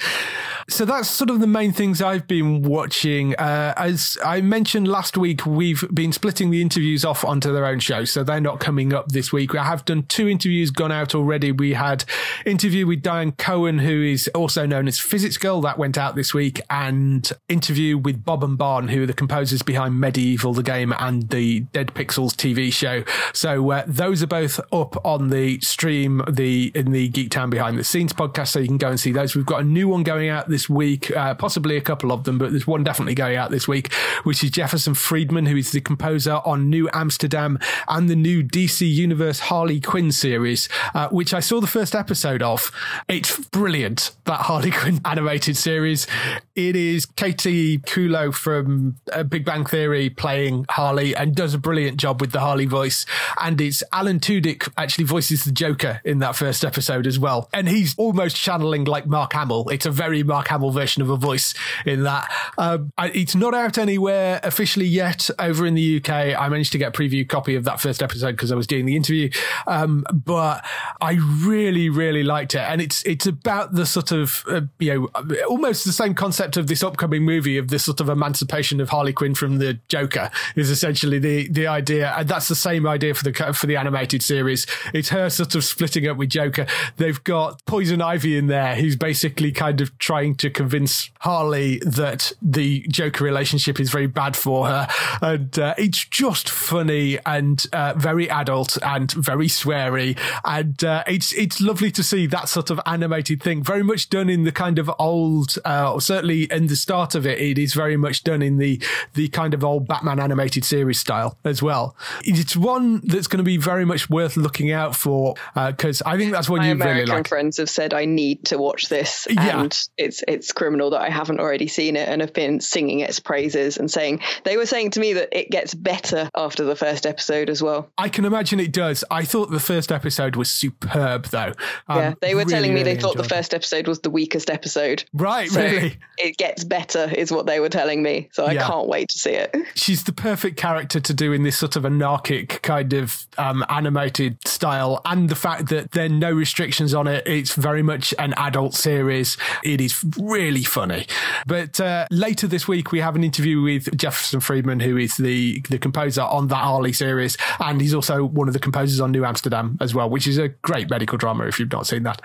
[0.69, 3.35] So that's sort of the main things I've been watching.
[3.35, 7.81] Uh, as I mentioned last week, we've been splitting the interviews off onto their own
[7.81, 9.52] show, so they're not coming up this week.
[9.59, 11.53] I have done two interviews gone out already.
[11.53, 12.05] We had
[12.45, 16.35] interview with Dianna Cowern, who is also known as Physics Girl, that went out this
[16.35, 20.93] week, and interview with Bob and Barn, who are the composers behind MediEvil, the game,
[20.99, 23.05] and the Dead Pixels TV show.
[23.33, 27.85] So uh, those are both up on the stream, the in the Geektown Behind the
[27.85, 29.35] Scenes podcast, so you can go and see those.
[29.35, 32.39] We've got a new one going out this week, uh, possibly a couple of them,
[32.39, 33.93] but there's one definitely going out this week,
[34.25, 38.89] which is Jefferson Friedman, who is the composer on New Amsterdam and the new DC
[38.91, 42.71] Universe Harley Quinn series, uh, which I saw the first episode of.
[43.09, 46.07] It's brilliant, that Harley Quinn animated series.
[46.55, 51.97] It is Kaley Cuoco from uh, Big Bang Theory playing Harley and does a brilliant
[51.97, 53.07] job with the Harley voice.
[53.41, 57.49] And it's Alan Tudyk actually voices the Joker in that first episode as well.
[57.55, 59.71] And he's almost channeling like Mark Hamill.
[59.71, 61.55] It's a very Mark Hamill version of a voice
[61.87, 62.31] in that.
[62.59, 66.11] Um, it's not out anywhere officially yet over in the UK.
[66.11, 68.85] I managed to get a preview copy of that first episode because I was doing
[68.85, 69.31] the interview.
[69.67, 70.67] Um, but
[71.03, 72.61] I really, really liked it.
[72.61, 76.69] And it's, it's about the sort of, uh, you know, almost the same concept of
[76.69, 80.71] this upcoming movie of this sort of emancipation of Harley Quinn from the Joker is
[80.71, 82.15] essentially the, the idea.
[82.17, 84.65] And that's the same idea for the, for the animated series.
[84.95, 86.67] It's her sort of splitting up with Joker.
[86.99, 92.33] They've got Poison Ivy in there, who's basically kind of trying to convince Harley that
[92.41, 94.87] the Joker relationship is very bad for her.
[95.21, 100.17] And uh, it's just funny and uh, very adult and very sweary.
[100.45, 104.29] And uh, it's, it's lovely to see that sort of animated thing, very much done
[104.29, 107.97] in the kind of old, uh, certainly in the start of it, it is very
[107.97, 108.81] much done in the,
[109.15, 111.97] the kind of old Batman animated series style as well.
[112.25, 116.17] It's one that's going to be very much worth looking out for because uh, I
[116.19, 117.29] think that's what My you American really like.
[117.29, 119.61] friends have said I need to watch this, Yeah.
[119.63, 123.21] and it's it's criminal that I haven't already seen it and have been singing its
[123.21, 127.07] praises and saying they were saying to me that it gets better after the first
[127.07, 127.91] episode as well.
[127.97, 129.05] I can imagine it does.
[129.11, 130.51] I thought the first episode was
[130.83, 131.53] superb, though.
[131.89, 134.51] Um, yeah, they were telling me really, they thought the first episode was the weakest
[134.51, 135.05] episode.
[135.13, 135.99] Right, So really.
[136.19, 138.29] it gets better, is what they were telling me.
[138.33, 138.67] So I Yeah.
[138.67, 139.55] can't wait to see it.
[139.75, 144.37] She's the perfect character to do in this sort of anarchic kind of um, animated
[144.47, 147.27] style, and the fact that there are no restrictions on it.
[147.27, 149.37] It's very much an adult series.
[149.65, 151.07] It is really funny.
[151.47, 155.61] But uh, later this week, we have an interview with Jefferson Friedman, who is the
[155.71, 159.25] the composer on that Harley series, and he's also one of the composers on New
[159.25, 162.21] Amsterdam as well, which is a great medical drama if you've not seen that.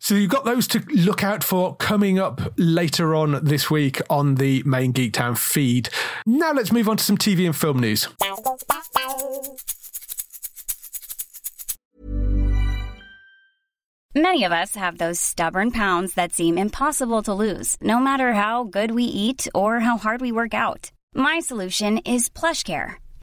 [0.00, 4.36] So you've got those to look out for coming up later on this week on
[4.36, 5.88] the main Geektown feed.
[6.26, 8.08] Now let's move on to some TV and film news.
[14.16, 18.62] Many of us have those stubborn pounds that seem impossible to lose, no matter how
[18.62, 20.92] good we eat or how hard we work out.
[21.14, 23.03] My solution is PlushCare.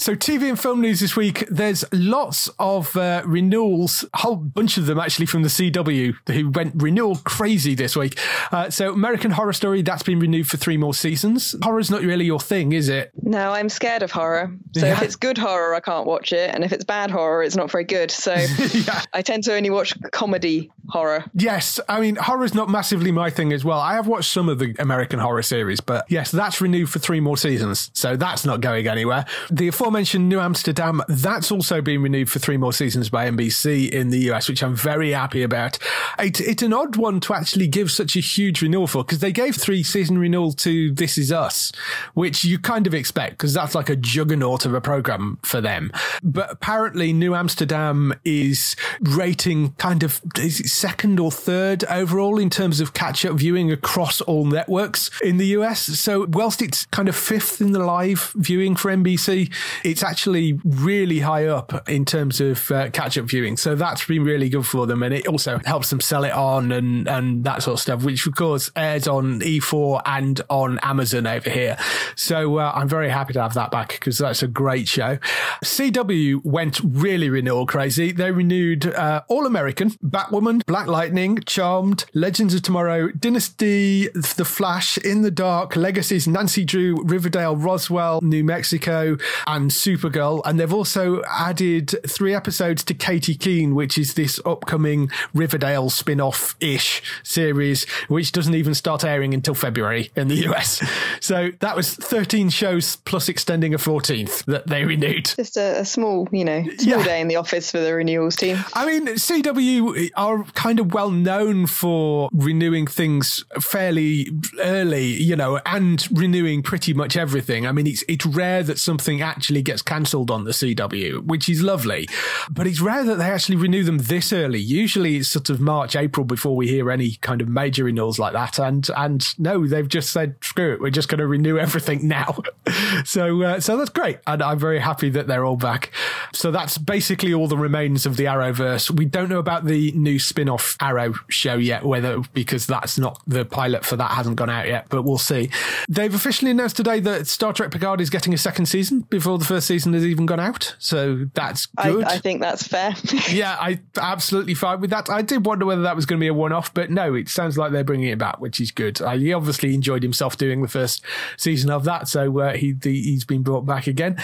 [0.00, 1.44] So, TV and film news this week.
[1.50, 6.48] There's lots of uh, renewals, a whole bunch of them actually from the CW who
[6.48, 8.18] went renewal crazy this week.
[8.50, 11.54] Uh, so, American Horror Story, that's been renewed for three more seasons.
[11.62, 13.10] Horror's not really your thing, is it?
[13.20, 14.50] No, I'm scared of horror.
[14.74, 17.56] So if it's good horror, I can't watch it, and if it's bad horror, it's
[17.56, 18.10] not very good.
[18.10, 18.34] So
[18.72, 19.02] Yeah.
[19.12, 21.24] I tend to only watch comedy horror.
[21.34, 23.78] Yes, I mean, horror's not massively my thing as well.
[23.78, 27.20] I have watched some of the American horror series, but yes, that's renewed for three
[27.20, 27.90] more seasons.
[27.92, 29.26] So that's not going anywhere.
[29.50, 34.10] The aforementioned New Amsterdam, that's also been renewed for three more seasons by NBC in
[34.10, 35.78] the US, which I'm very happy about.
[36.16, 39.32] It, it's an odd one to actually give such a huge renewal for because they
[39.32, 41.72] gave three season renewal to This Is Us,
[42.14, 45.90] which you kind of expect because that's like a juggernaut of a program for them.
[46.22, 52.94] But apparently New Amsterdam is rating kind of second or third overall in terms of
[52.94, 55.80] catch up viewing across all networks in the US.
[55.80, 59.52] So whilst it's kind of fifth in the live viewing for NBC,
[59.84, 63.56] it's actually really high up in terms of uh, catch up viewing.
[63.56, 65.02] So that's been really good for them.
[65.02, 68.26] And it also helps them sell it on and, and that sort of stuff, which
[68.26, 71.76] of course airs on E4 and on Amazon over here.
[72.16, 75.18] So uh, I'm very happy to have that back because that's a great show.
[75.64, 78.12] CW went really renewal crazy.
[78.12, 84.98] They renewed uh, All American, Batwoman, Black Lightning, Charmed, Legends of Tomorrow, Dynasty, The Flash,
[84.98, 90.42] In the Dark, Legacies, Nancy Drew, Riverdale, Roswell, New Mexico, and Supergirl.
[90.44, 96.20] And they've also added three episodes to Katy Keene, which is this upcoming Riverdale spin
[96.20, 100.80] off ish series, which doesn't even start airing until February in the US.
[101.22, 105.26] So that was 13 shows plus extending a 14th that they renewed.
[105.36, 107.04] Just a, a small, you know, small Yeah.
[107.04, 108.56] day in the office for the renewals team.
[108.74, 114.30] I mean, CW are kind of well known for renewing things fairly
[114.62, 117.66] early, you know, and renewing pretty much everything.
[117.66, 121.48] I mean, it's it's rare that something actually actually gets cancelled on the CW, which
[121.48, 122.08] is lovely.
[122.48, 124.60] But it's rare that they actually renew them this early.
[124.60, 128.32] Usually it's sort of March, April before we hear any kind of major renewals like
[128.32, 128.60] that.
[128.60, 132.38] And and no, they've just said screw it, we're just going to renew everything now.
[133.04, 135.90] so uh, so that's great, and I'm very happy that they're all back.
[136.32, 138.90] So that's basically all the remains of the Arrowverse.
[138.90, 143.44] We don't know about the new spin-off Arrow show yet, whether because that's not the
[143.44, 145.50] pilot for that hasn't gone out yet, but we'll see.
[145.88, 149.44] They've officially announced today that Star Trek Picard is getting a second season before the
[149.44, 150.76] first season has even gone out.
[150.78, 152.04] So that's good.
[152.04, 152.94] I, I think that's fair.
[153.30, 155.10] yeah, I absolutely fine with that.
[155.10, 157.58] I did wonder whether that was going to be a one-off, but no, it sounds
[157.58, 159.00] like they're bringing it back, which is good.
[159.00, 161.02] Uh, he obviously enjoyed himself doing the first
[161.36, 164.16] season of that, so uh, he the, he's been brought back again.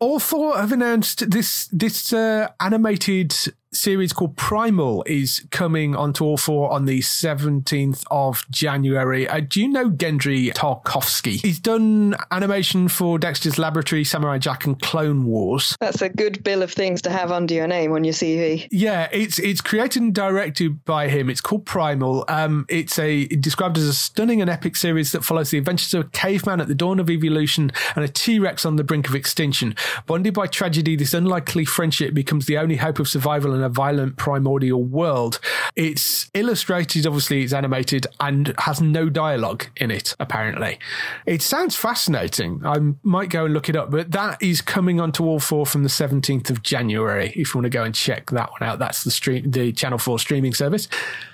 [0.00, 3.34] All four have announced this this uh, animated
[3.72, 9.28] series called Primal is coming onto all four on the 17th of January.
[9.28, 11.40] Uh, do you know Genndy Tartakovsky?
[11.40, 15.76] He's done animation for Dexter's Laboratory, Samurai Jack, and Clone Wars.
[15.80, 18.68] That's a good bill of things to have under your name on your CV.
[18.70, 21.30] Yeah, it's it's created and directed by him.
[21.30, 22.24] It's called Primal.
[22.28, 26.06] Um, it's a described as a stunning and epic series that follows the adventures of
[26.06, 29.76] a caveman at the dawn of evolution and a T-Rex on the brink of extinction.
[30.06, 34.16] Bonded by tragedy, this unlikely friendship becomes the only hope of survival in a violent
[34.16, 35.38] primordial world.
[35.76, 40.78] It's illustrated, obviously, it's animated and has no dialogue in it, apparently.
[41.26, 42.62] It sounds fascinating.
[42.64, 45.82] I might go and look it up, but that is coming onto all four from
[45.82, 47.28] the 17th of January.
[47.36, 49.98] If you want to go and check that one out, that's the stream, the Channel
[49.98, 50.88] 4 streaming service.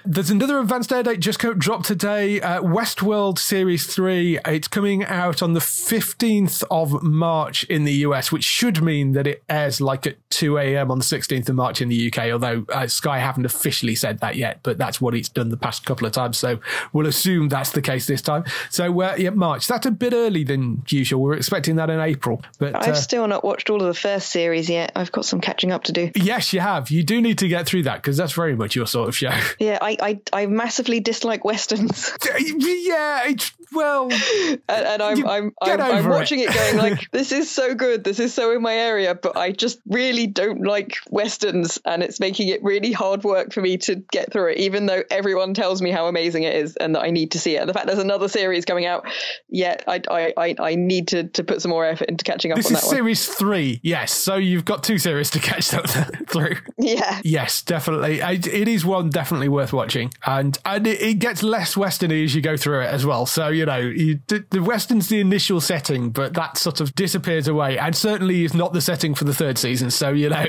[0.08, 2.40] There's another advanced air date just dropped today.
[2.40, 4.38] Uh, Westworld Series 3.
[4.46, 9.26] It's coming out on the 15th of March in the US, which should mean that
[9.26, 10.92] it airs like at 2 a.m.
[10.92, 14.36] on the 16th of March in the UK, although uh, Sky haven't officially said that
[14.36, 16.38] yet, but that's what it's done the past couple of times.
[16.38, 16.60] So
[16.92, 18.44] we'll assume that's the case this time.
[18.70, 19.66] So, uh, yeah, March.
[19.66, 21.20] That's a bit early than usual.
[21.20, 22.42] We're expecting that in April.
[22.60, 24.92] But I've uh, still not watched all of the first series yet.
[24.94, 26.12] I've got some catching up to do.
[26.14, 26.90] yes, you have.
[26.92, 29.32] You do need to get through that because that's very much your sort of show.
[29.58, 34.04] Yeah, I, I, I massively dislike westerns, yeah, it's, well,
[34.50, 36.52] and, and I'm I'm I'm, I'm watching it.
[36.52, 39.80] going like, this is so good, this is so in my area, but I just
[39.86, 44.32] really don't like westerns, and it's making it really hard work for me to get
[44.32, 47.32] through it, even though everyone tells me how amazing it is and that I need
[47.32, 47.60] to see it.
[47.60, 49.06] And the fact there's another series coming out,
[49.48, 52.56] yet I I, I, I need to, to put some more effort into catching up
[52.56, 52.96] this on is that one.
[52.96, 53.80] series three.
[53.82, 54.12] Yes.
[54.12, 55.68] So you've got two series to catch
[56.28, 56.56] through.
[56.78, 57.20] Yeah.
[57.24, 58.20] Yes, definitely.
[58.20, 62.34] It, it is one definitely worth watching, and and it, it gets less westerny as
[62.34, 63.26] you go through it as well.
[63.26, 67.48] So you know, you, the, the western's the initial setting, but that sort of disappears
[67.48, 69.90] away, and certainly is not the setting for the third season.
[69.90, 70.46] So you know,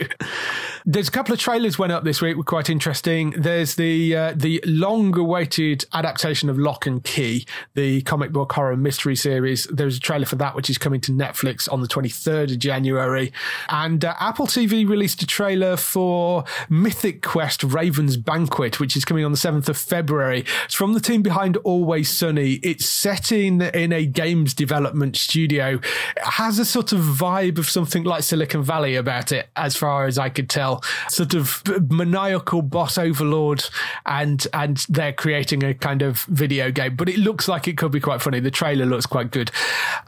[0.90, 3.32] there's a couple of trailers went up this week, were quite interesting.
[3.32, 7.46] There's the uh, the long-awaited adaptation of Locke and Key,
[7.76, 9.66] the comic book horror mystery series.
[9.66, 13.34] There's a trailer for that, which is coming to Netflix on the 23rd of January,
[13.68, 19.26] and uh, Apple TV released a trailer for Mythic Quest Raven's Banquet, which is coming
[19.26, 20.46] on the 7th of February.
[20.64, 22.62] It's from the team behind Always Sunny.
[22.64, 25.82] It's set in, in a games development studio.
[26.16, 30.06] It has a sort of vibe of something like Silicon Valley about it, as far
[30.06, 30.77] as I could tell.
[31.10, 33.64] Sort of maniacal boss overlord,
[34.06, 36.96] and and they're creating a kind of video game.
[36.96, 38.40] But it looks like it could be quite funny.
[38.40, 39.52] The trailer looks quite good.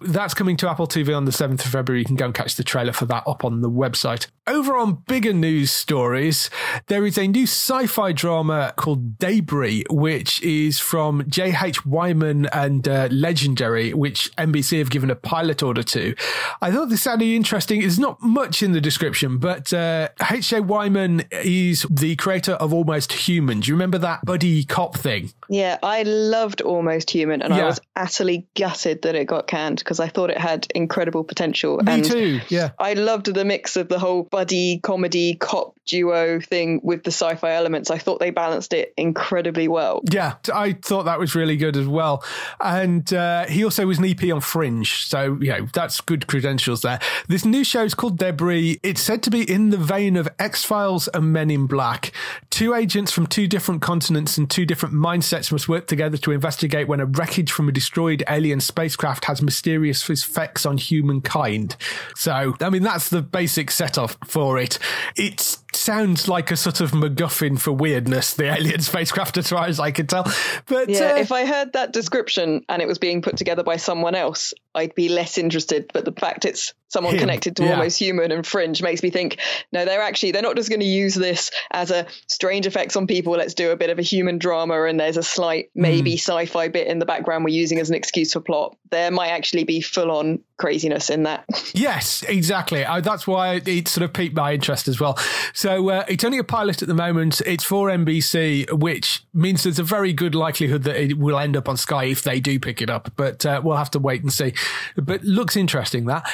[0.01, 1.99] That's coming to Apple TV on the 7th of February.
[1.99, 4.27] You can go and catch the trailer for that up on the website.
[4.47, 6.49] Over on bigger news stories,
[6.87, 11.85] there is a new sci fi drama called Debris, which is from J.H.
[11.85, 16.15] Wyman and uh, Legendary, which NBC have given a pilot order to.
[16.61, 17.81] I thought this sounded interesting.
[17.81, 20.61] There's not much in the description, but uh, H.J.
[20.61, 23.59] Wyman is the creator of Almost Human.
[23.59, 25.31] Do you remember that buddy cop thing?
[25.49, 27.63] Yeah, I loved Almost Human, and Yeah.
[27.63, 31.77] I was utterly gutted that it got canned because I thought it had incredible potential.
[31.77, 32.69] Me and too, yeah.
[32.77, 37.53] I loved the mix of the whole buddy comedy cop duo thing with the sci-fi
[37.53, 37.89] elements.
[37.89, 40.01] I thought they balanced it incredibly well.
[40.11, 42.23] Yeah, I thought that was really good as well.
[42.61, 45.05] And uh, he also was an EP on Fringe.
[45.05, 46.99] So, you know, that's good credentials there.
[47.27, 48.79] This new show is called Debris.
[48.83, 52.11] It's said to be in the vein of X Files and Men in Black.
[52.51, 56.87] Two agents from two different continents and two different mindsets must work together to investigate
[56.87, 61.75] when a wreckage from a destroyed alien spacecraft has mysterious effects on humankind.
[62.15, 64.79] So, I mean, that's the basic setup for it.
[65.15, 69.79] It sounds like a sort of MacGuffin for weirdness, the alien spacecraft, as far as
[69.79, 70.31] I can tell.
[70.65, 73.77] But Yeah, uh, if I heard that description and it was being put together by
[73.77, 75.91] someone else, I'd be less interested.
[75.93, 77.71] But the fact it's someone Him, connected to yeah.
[77.71, 79.39] almost human and fringe makes me think
[79.71, 83.07] no they're actually they're not just going to use this as a strange effects on
[83.07, 85.81] people let's do a bit of a human drama and there's a slight Hmm.
[85.81, 89.29] maybe sci-fi bit in the background we're using as an excuse for plot there might
[89.29, 92.83] actually be full-on craziness in that Yes, exactly.
[92.83, 95.17] Uh, that's why it, it sort of piqued my interest as well.
[95.53, 97.41] So uh, it's only a pilot at the moment.
[97.45, 101.69] It's for NBC, which means there's a very good likelihood that it will end up
[101.69, 103.11] on Sky if they do pick it up.
[103.15, 104.53] But uh, we'll have to wait and see.
[104.97, 106.29] But looks interesting that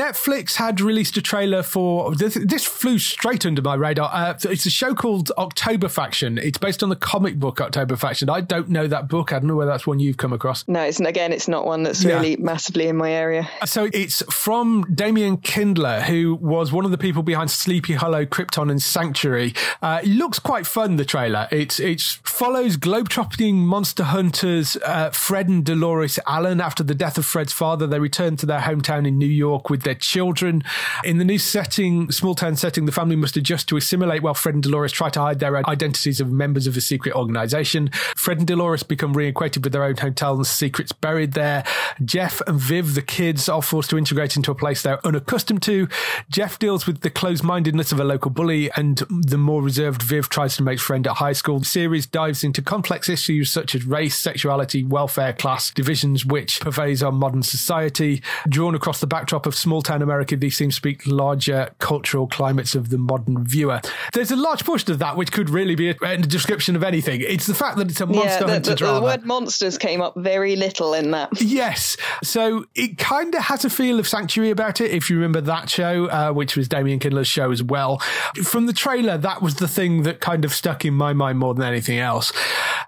[0.00, 2.34] Netflix had released a trailer for this.
[2.34, 4.10] This flew straight under my radar.
[4.12, 6.38] Uh, it's a show called October Faction.
[6.38, 8.30] It's based on the comic book October Faction.
[8.30, 9.30] I don't know that book.
[9.32, 10.64] I don't know whether that's one you've come across.
[10.68, 12.14] no it's again it's not one that's Yeah.
[12.14, 16.98] really massively in my area So it's from Damian Kindler, who was one of the
[16.98, 19.54] people behind Sleepy Hollow, Krypton, and Sanctuary.
[19.82, 20.96] Uh, it looks quite fun.
[20.96, 21.46] The trailer.
[21.50, 27.26] It's it follows globetrotting monster hunters uh, Fred and Dolores Allen after the death of
[27.26, 27.86] Fred's father.
[27.86, 30.62] They return to their hometown in New York with their children.
[31.04, 34.54] In the new setting, small town setting, the family must adjust to assimilate while Fred
[34.54, 37.90] and Dolores try to hide their identities of members of a secret organization.
[38.16, 41.64] Fred and Dolores become reacquainted with their own hotel and secrets buried there.
[42.04, 45.88] Jeff and Viv, the kids, are forced to integrate into a place they're unaccustomed to.
[46.30, 50.28] Jeff deals with the closed mindedness of a local bully, and the more reserved Viv
[50.28, 51.58] tries to make friend at high school.
[51.58, 57.02] The series dives into complex issues such as race, sexuality, welfare, class, divisions, which pervades
[57.02, 58.22] our modern society.
[58.48, 62.90] Drawn across the backdrop of small town America, these themes speak larger cultural climates of
[62.90, 63.80] the modern viewer.
[64.12, 67.20] There's a large portion of that which could really be a, a description of anything.
[67.20, 69.00] It's the fact that it's a monster yeah the, hunter the, drama.
[69.00, 71.96] the word monsters came up very little in that Yes.
[72.22, 75.68] So it kind of has a feel of Sanctuary about it, if you remember that
[75.70, 77.98] show, uh, which was Damian Kindler's show as well.
[78.44, 81.54] From the trailer, that was the thing that kind of stuck in my mind more
[81.54, 82.32] than anything else.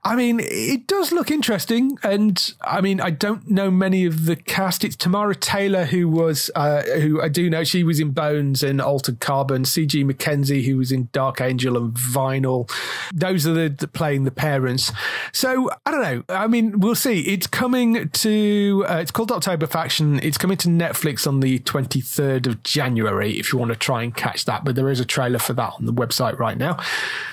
[0.05, 1.99] I mean, it does look interesting.
[2.03, 4.84] And I mean, I don't know many of the cast.
[4.84, 8.80] It's Tamara Taylor, who was, uh, who I do know, she was in Bones and
[8.80, 12.70] Altered Carbon, CG McKenzie, who was in Dark Angel and Vinyl.
[13.12, 14.92] Those are the, the playing the parents.
[15.32, 16.24] So I don't know.
[16.28, 17.20] I mean, we'll see.
[17.20, 20.20] It's coming to, uh, it's called October Faction.
[20.22, 24.14] It's coming to Netflix on the 23rd of January if you want to try and
[24.14, 24.64] catch that.
[24.64, 26.74] But there is a trailer for that on the website right now.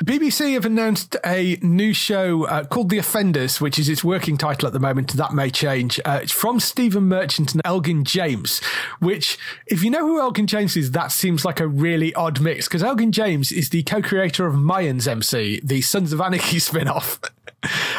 [0.04, 4.68] BBC have announced a new show uh, called The Offenders, which is its working title
[4.68, 5.14] at the moment.
[5.14, 6.00] That may change.
[6.06, 8.60] Uh, it's from Stephen Merchant and Elgin James,
[9.00, 12.68] which, if you know who Elgin James is, that seems like a really odd mix
[12.68, 17.20] because Elgin James is the co-creator of Mayans MC, the Sons of Anarchy spin-off.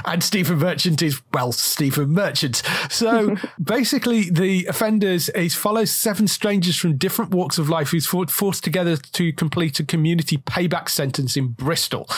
[0.05, 2.63] And Stephen Merchant is, well, Stephen Merchant.
[2.91, 8.65] So basically, The Offenders is follows seven strangers from different walks of life who's forced
[8.65, 12.09] together to complete a community payback sentence in Bristol.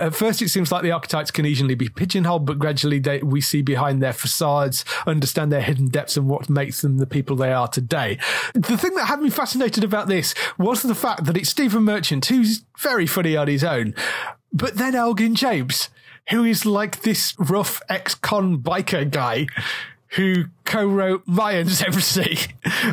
[0.00, 3.40] At first, it seems like the archetypes can easily be pigeonholed, but gradually they, we
[3.40, 7.52] see behind their facades, understand their hidden depths and what makes them the people they
[7.52, 8.18] are today.
[8.54, 12.26] The thing that had me fascinated about this was the fact that it's Stephen Merchant,
[12.26, 13.94] who's very funny on his own,
[14.52, 15.88] but then Elgin James
[16.30, 19.46] who is like this rough ex-con biker guy
[20.08, 22.38] who co-wrote Mayans MC.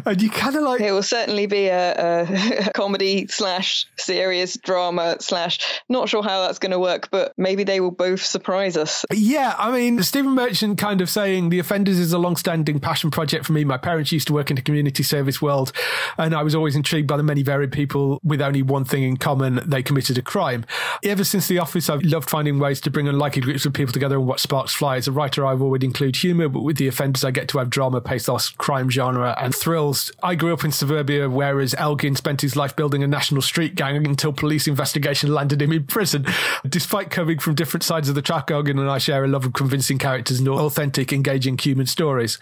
[0.05, 2.23] and you kind of like, It will certainly be a,
[2.67, 5.81] a comedy slash serious drama slash.
[5.87, 9.05] Not sure how that's going to work, but maybe they will both surprise us.
[9.13, 13.45] yeah, I mean, Stephen Merchant kind of saying The Offenders is a long-standing passion project
[13.45, 13.63] for me.
[13.63, 15.71] My parents used to work in the community service world,
[16.17, 19.15] and I was always intrigued by the many varied people with only one thing in
[19.17, 20.65] common: they committed a crime.
[21.03, 24.17] Ever since The Office, I've loved finding ways to bring unlikely groups of people together
[24.17, 24.97] and what sparks fly.
[24.97, 27.68] As a writer, I would include humour, but with The Offenders, I get to have
[27.69, 30.11] drama, pathos, crime genre, and thrills.
[30.23, 34.05] I grew up in suburbia, whereas Elgin spent his life building a national street gang
[34.05, 36.25] until police investigation landed him in prison.
[36.67, 39.53] Despite coming from different sides of the track, Elgin and I share a love of
[39.53, 42.37] convincing characters and authentic, engaging human stories.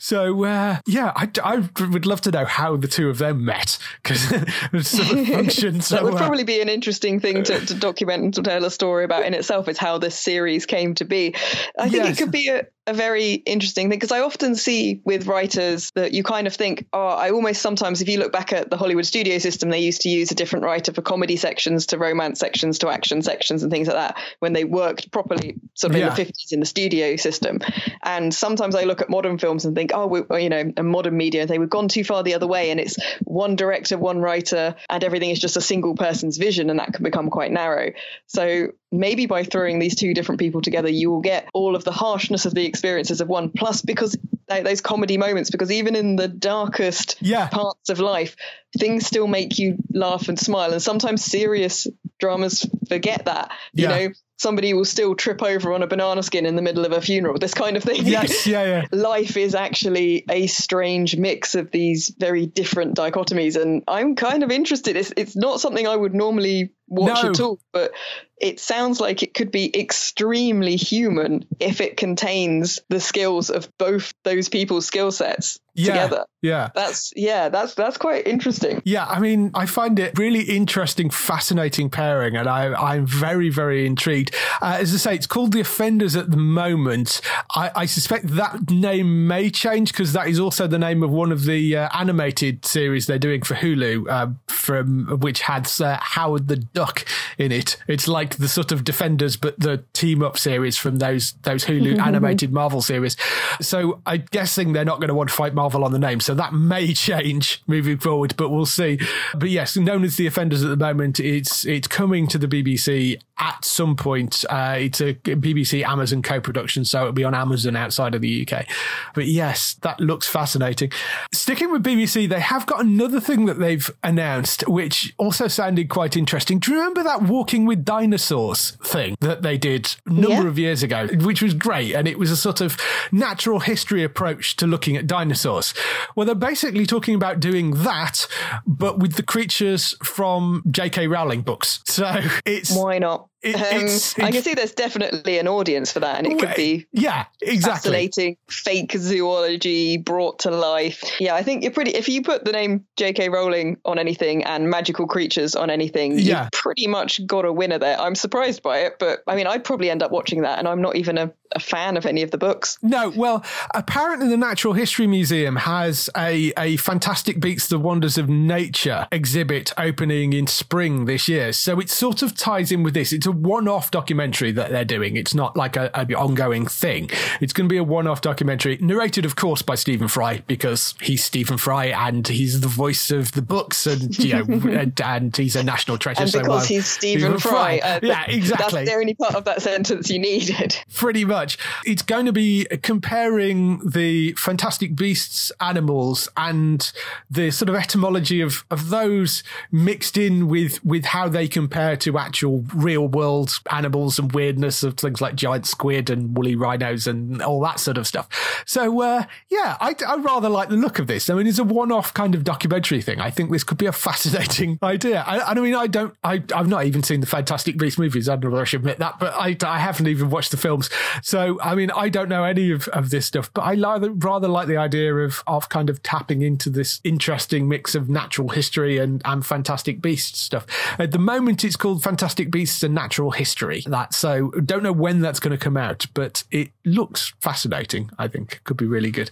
[0.00, 3.78] So uh, yeah, I, I would love to know how the two of them met
[4.00, 4.24] because
[5.26, 5.80] function.
[5.88, 8.64] So that would uh, probably be an interesting thing to, to document and to tell
[8.64, 9.68] a story about in itself.
[9.68, 11.34] Is how this series came to be.
[11.78, 12.18] I think Yes.
[12.20, 16.12] it could be a, a very interesting thing because I often see with writers that
[16.12, 19.04] you kind of think, oh, I almost sometimes, if you look back at the Hollywood
[19.04, 22.78] studio system, they used to use a different writer for comedy sections to romance sections
[22.80, 26.08] to action sections and things like that when they worked properly, sort of Yeah.
[26.08, 27.60] in the 50s in the studio system.
[28.02, 30.82] And sometimes I look at modern films and think, oh, well, oh, you know, a
[30.82, 33.98] modern media, and think we've gone too far the other way, and it's one director,
[33.98, 37.52] one writer, and everything is just a single person's vision, and that can become quite
[37.52, 37.92] narrow.
[38.26, 41.92] So maybe by throwing these two different people together, you will get all of the
[41.92, 44.16] harshness of the experiences of one, plus because
[44.48, 47.48] those comedy moments, because even in the darkest Yeah.
[47.48, 48.36] parts of life,
[48.78, 50.72] things still make you laugh and smile.
[50.72, 51.86] And sometimes serious
[52.18, 53.50] dramas forget that.
[53.74, 53.88] You Yeah.
[53.90, 54.08] know,
[54.38, 57.38] somebody will still trip over on a banana skin in the middle of a funeral.
[57.38, 58.06] This kind of thing.
[58.06, 58.84] Yes, yeah, yeah.
[58.92, 64.50] Life is actually a strange mix of these very different dichotomies, and I'm kind of
[64.50, 64.96] interested.
[64.96, 67.30] It's it's not something I would normally watch No.
[67.30, 67.92] at all, but
[68.40, 74.14] it sounds like it could be extremely human if it contains the skills of both
[74.24, 76.24] those people's skill sets Yeah, together.
[76.40, 76.68] yeah.
[76.72, 78.80] That's yeah, that's that's quite interesting.
[78.84, 83.84] Yeah, I mean, I find it really interesting, fascinating pairing, and I, I'm very, very
[83.86, 84.32] intrigued.
[84.62, 87.20] Uh, as I say, it's called The Offenders at the moment.
[87.56, 91.32] I, I suspect that name may change because that is also the name of one
[91.32, 96.46] of the uh, animated series they're doing for Hulu, uh, from which has uh, Howard
[96.46, 97.04] the Duck
[97.38, 97.76] in it.
[97.88, 101.98] It's like the sort of Defenders, but the team up series from those those Hulu
[102.06, 103.16] animated Marvel series.
[103.60, 106.34] So I'm guessing they're not going to want to fight Marvel on the name, so
[106.34, 109.00] that may change moving forward, but we'll see.
[109.34, 113.20] But yes, known as the Offenders at the moment, it's it's coming to the BBC
[113.38, 114.44] at some point.
[114.48, 118.66] Uh, it's a BBC Amazon co-production, so it'll be on Amazon outside of the UK.
[119.14, 120.92] But yes, that looks fascinating.
[121.32, 126.16] Sticking with BBC, they have got another thing that they've announced, which also sounded quite
[126.16, 126.58] interesting.
[126.58, 130.46] Do you remember that Walking with Dinosaurs thing that they did a number Yeah.
[130.48, 132.76] of years ago, which was great, and it was a sort of
[133.12, 135.74] natural history approach to looking at dinosaurs.
[136.16, 138.26] Well, they're basically talking about doing that,
[138.66, 141.06] but with the creatures from J.K.
[141.06, 141.80] Rowling books.
[141.84, 143.27] So it's Why not?
[143.42, 146.86] It- um, I can see there's definitely an audience for that, and it could be
[146.92, 147.70] yeah, exactly.
[147.90, 151.04] fascinating fake zoology brought to life.
[151.20, 151.92] Yeah, I think you're pretty.
[151.94, 153.28] If you put the name J.K.
[153.28, 156.42] Rowling on anything and magical creatures on anything, Yeah.
[156.44, 158.00] you've pretty much got a winner there.
[158.00, 160.82] I'm surprised by it, but I mean, I'd probably end up watching that, and I'm
[160.82, 162.78] not even a, a fan of any of the books.
[162.82, 163.44] No, well,
[163.74, 169.72] apparently the Natural History Museum has a, a Fantastic Beasts The Wonders of Nature exhibit
[169.78, 171.52] opening in spring this year.
[171.52, 173.12] So it sort of ties in with this.
[173.12, 175.16] It's a one-off documentary that they're doing.
[175.16, 177.10] It's not like a, a ongoing thing.
[177.40, 181.24] It's going to be a one-off documentary, narrated, of course, by Stephen Fry because he's
[181.24, 185.56] Stephen Fry and he's the voice of the books, and you know, and, and he's
[185.56, 186.22] a national treasure.
[186.22, 188.84] And so because well, he's Stephen Fry, uh, yeah, exactly.
[188.84, 190.76] That's the only part of that sentence you needed.
[190.94, 191.37] Pretty much.
[191.84, 196.90] It's going to be comparing the Fantastic Beasts animals and
[197.30, 202.18] the sort of etymology of, of those mixed in with, with how they compare to
[202.18, 207.42] actual real world animals and weirdness of things like giant squid and woolly rhinos and
[207.42, 208.28] all that sort of stuff.
[208.66, 211.30] So, uh, yeah, I, I rather like the look of this.
[211.30, 213.20] I mean, it's a one off kind of documentary thing.
[213.20, 215.24] I think this could be a fascinating idea.
[215.26, 218.28] I, I mean, I don't, I, I've not even seen the Fantastic Beasts movies.
[218.28, 220.56] I don't know whether I should admit that, but I, I haven't even watched the
[220.56, 220.90] films.
[221.28, 224.48] So, I mean, I don't know any of, of this stuff, but I rather, rather
[224.48, 228.96] like the idea of, of kind of tapping into this interesting mix of natural history
[228.96, 230.64] and, and Fantastic Beasts stuff.
[230.98, 233.82] At the moment, it's called Fantastic Beasts and Natural History.
[233.84, 238.08] That so don't know when that's going to come out, but it looks fascinating.
[238.18, 239.30] I think could be really good.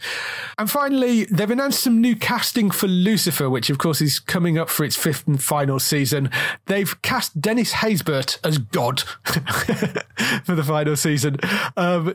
[0.59, 4.69] And finally, they've announced some new casting for Lucifer, which of course is coming up
[4.69, 6.31] for its fifth and final season.
[6.67, 9.01] They've cast Dennis Haysbert as God
[10.45, 11.39] for the final season.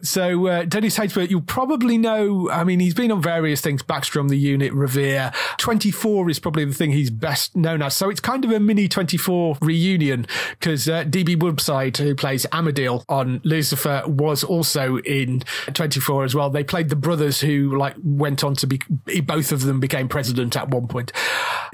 [0.03, 2.49] So uh, Dennis Haysbert, you'll probably know.
[2.49, 5.31] I mean, he's been on various things: Backstrom, the Unit, Reverie.
[5.57, 7.95] Twenty Four is probably the thing he's best known as.
[7.95, 10.25] So it's kind of a mini Twenty Four reunion
[10.59, 15.43] because uh, DB Woodside, who plays Amenadiel on Lucifer, was also in
[15.73, 16.49] Twenty Four as well.
[16.49, 18.81] They played the brothers who like went on to be.
[19.23, 21.11] Both of them became president at one point.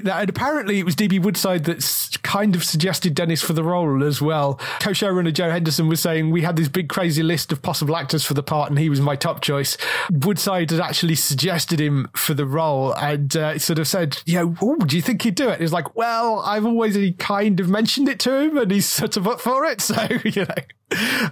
[0.00, 4.22] And apparently, it was DB Woodside that kind of suggested Dennis for the role as
[4.22, 4.54] well.
[4.80, 8.34] Co-showrunner Joe Henderson was saying we had this big crazy list of possible actors for
[8.34, 9.76] the part, and he was my top choice.
[10.10, 14.56] Woodside had actually suggested him for the role, and uh, sort of said, "You know,
[14.62, 18.08] oh, do you think he'd do it?" He's like, "Well, I've always kind of mentioned
[18.08, 20.54] it to him, and he's sort of up for it." So you know.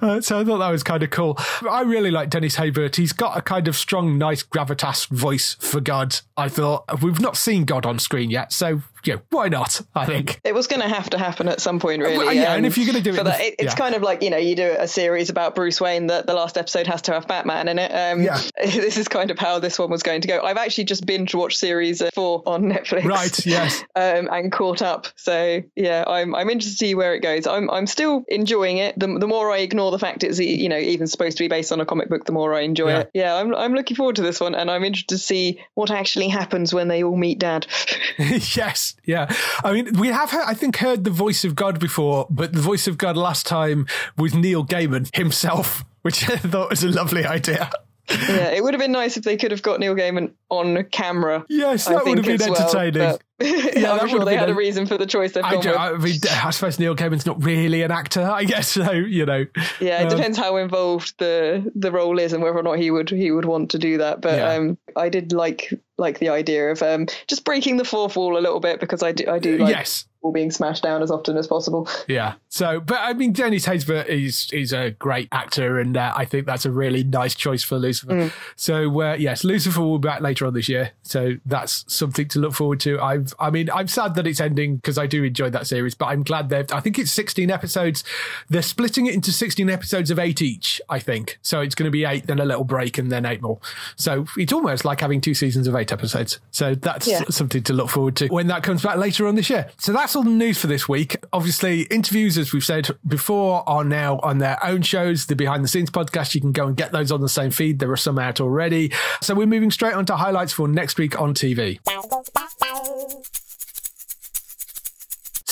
[0.00, 1.38] Uh, so I thought that was kind of cool.
[1.70, 2.96] I really like Dennis Haysbert.
[2.96, 6.20] He's got a kind of strong, nice gravitas voice for God.
[6.36, 9.80] I thought we've not seen God on screen yet, so yeah, why not?
[9.94, 10.40] I think.
[10.44, 12.18] It was going to have to happen at some point, really.
[12.18, 13.74] Well, yeah, um, and if you're gonna do it that, it, it's yeah.
[13.74, 16.06] kind of like you know, you do a series about Bruce Wayne.
[16.08, 17.90] That the last episode has to have Batman in it.
[17.90, 18.40] Um, Yeah.
[18.64, 20.42] this is kind of how this one was going to go.
[20.42, 23.04] I've actually just binge watched series four on Netflix.
[23.04, 23.82] Right, yes.
[23.96, 25.06] um, and caught up.
[25.16, 27.46] So yeah, I'm I'm interested to see where it goes.
[27.46, 28.98] I'm I'm still enjoying it.
[28.98, 31.72] The, the more I ignore the fact it's you know even supposed to be based
[31.72, 32.98] on a comic book, the more I enjoy Yeah.
[33.00, 33.10] it.
[33.14, 36.28] Yeah, I'm I'm looking forward to this one, and I'm interested to see what actually
[36.28, 37.66] happens when they all meet Dad.
[38.18, 39.32] yes, yeah.
[39.64, 42.86] I mean, we have, I think, heard the voice of God before, but the voice
[42.88, 43.86] of God last time
[44.16, 47.70] was Neil Gaiman himself, which I thought was a lovely idea.
[48.08, 51.44] yeah, it would have been nice if they could have got Neil Gaiman on camera.
[51.48, 53.18] Yes, that would have been as well, entertaining.
[53.40, 55.66] yeah, that I'm sure they had a- a reason for the choice they've I, gone
[55.66, 55.76] with.
[55.76, 58.68] I mean, I suppose Neil Gaiman's not really an actor, I guess.
[58.76, 59.44] So you know,
[59.80, 62.92] Yeah, it Um, depends how involved the the role is and whether or not he
[62.92, 64.20] would he would want to do that.
[64.20, 64.52] But Yeah.
[64.52, 68.40] um, I did like like the idea of um, just breaking the fourth wall a
[68.40, 71.36] little bit because I do I do like yes, all being smashed down as often
[71.36, 71.88] as possible.
[72.08, 72.34] yeah.
[72.48, 76.46] So, but I mean, Dennis Haysbert is is a great actor, and uh, I think
[76.46, 78.12] that's a really nice choice for Lucifer.
[78.12, 78.32] Mm.
[78.56, 82.38] So, uh, yes, Lucifer will be back later on this year, so that's something to
[82.38, 83.00] look forward to.
[83.00, 86.06] I've, I mean, I'm sad that it's ending because I do enjoy that series, but
[86.06, 86.70] I'm glad they've.
[86.72, 88.02] I think it's 16 episodes.
[88.48, 90.80] They're splitting it into 16 episodes of eight each.
[90.88, 91.60] I think so.
[91.60, 93.60] It's going to be eight, then a little break, and then eight more.
[93.96, 96.40] So it's almost like having two seasons of eight episodes.
[96.50, 97.22] So that's Yeah.
[97.30, 99.68] something to look forward to when that comes back later on this year.
[99.78, 101.16] So that's all the news for this week.
[101.32, 105.26] Obviously, interviews, as we've said before, are now on their own shows.
[105.26, 107.78] The behind the scenes podcast, you can go and get those on the same feed.
[107.78, 108.92] There are some out already.
[109.20, 111.78] So we're moving straight on to highlights for next week on TV.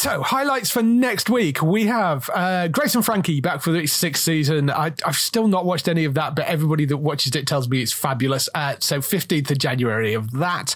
[0.04, 1.62] So, highlights for next week.
[1.62, 4.68] We have uh, Grace and Frankie back for its sixth season.
[4.68, 7.80] I, I've still not watched any of that, but everybody that watches it tells me
[7.80, 8.50] it's fabulous.
[8.54, 10.74] Uh, so, 15th of January of that.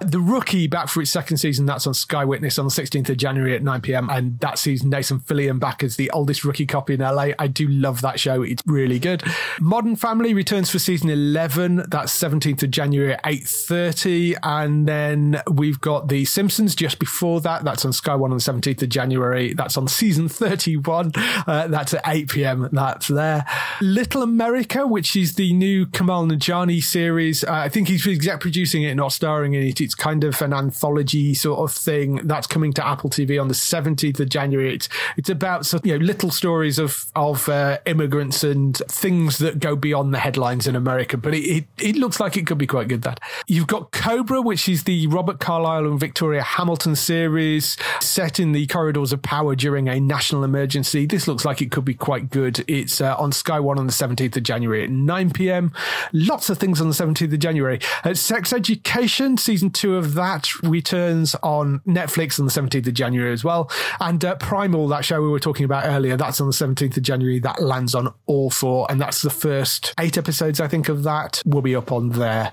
[0.00, 1.66] The Rookie back for its second season.
[1.66, 4.08] That's on Sky Witness on the 16th of January at 9 p.m.
[4.08, 7.28] And that sees Nathan Fillion back as the oldest rookie cop in LA.
[7.38, 8.42] I do love that show.
[8.42, 9.22] It's really good.
[9.60, 11.84] Modern Family returns for season 11.
[11.88, 14.36] That's 17th of January at 8.30.
[14.42, 17.64] And then we've got The Simpsons just before that.
[17.64, 19.52] That's on Sky One on the 17th of January.
[19.54, 21.12] That's on season 31.
[21.16, 22.68] Uh, that's at 8 p.m.
[22.72, 23.44] That's there.
[23.80, 27.44] Little America, which is the new Kumail Nanjiani series.
[27.44, 29.89] Uh, I think he's exec producing it, not starring in it.
[29.90, 32.20] It's kind of an anthology sort of thing.
[32.28, 34.72] That's coming to Apple TV on the 17th of January.
[34.72, 39.74] It's, it's about you know little stories of of uh, immigrants and things that go
[39.74, 41.16] beyond the headlines in America.
[41.16, 43.02] But it, it it looks like it could be quite good.
[43.02, 43.18] That
[43.48, 48.68] you've got Cobra, which is the Robert Carlyle and Victoria Hamilton series set in the
[48.68, 51.04] corridors of power during a national emergency.
[51.04, 52.64] This looks like it could be quite good.
[52.68, 55.72] It's uh, on Sky One on the 17th of January at 9 p.m.
[56.12, 57.80] Lots of things on the 17th of January.
[58.04, 63.32] Uh, Sex Education, season two of that returns on Netflix on the 17th of January
[63.32, 63.70] as well.
[63.98, 67.02] And uh, Primal, that show we were talking about earlier, that's on the 17th of
[67.02, 67.38] January.
[67.38, 68.86] That lands on all four.
[68.90, 72.52] And that's the first eight episodes, I think, of that will be up on there.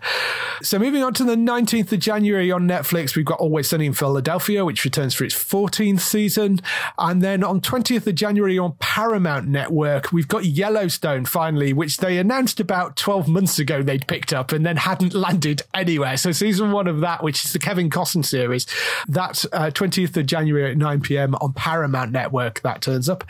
[0.62, 3.94] So moving on to the 19th of January on Netflix, we've got Always Sunny in
[3.94, 6.62] Philadelphia, which returns for its 14th season.
[6.98, 12.18] And then on 20th of January on Paramount Network, we've got Yellowstone finally, which they
[12.18, 16.16] announced about 12 months ago they'd picked up and then hadn't landed anywhere.
[16.16, 18.66] So season one of that, which is the Kevin Costner series,
[19.08, 21.36] that's uh, 20th of January at 9 p.m.
[21.36, 22.62] on Paramount Network.
[22.62, 23.24] That turns up.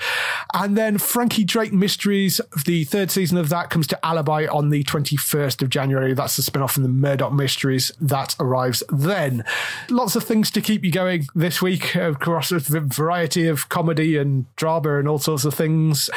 [0.53, 4.83] And then Frankie Drake Mysteries, the third season of that comes to Alibi on the
[4.83, 6.13] 21st of January.
[6.13, 7.91] That's the spin off from the Murdoch Mysteries.
[8.01, 9.43] That arrives then.
[9.89, 14.53] Lots of things to keep you going this week across a variety of comedy and
[14.55, 16.09] drama and all sorts of things.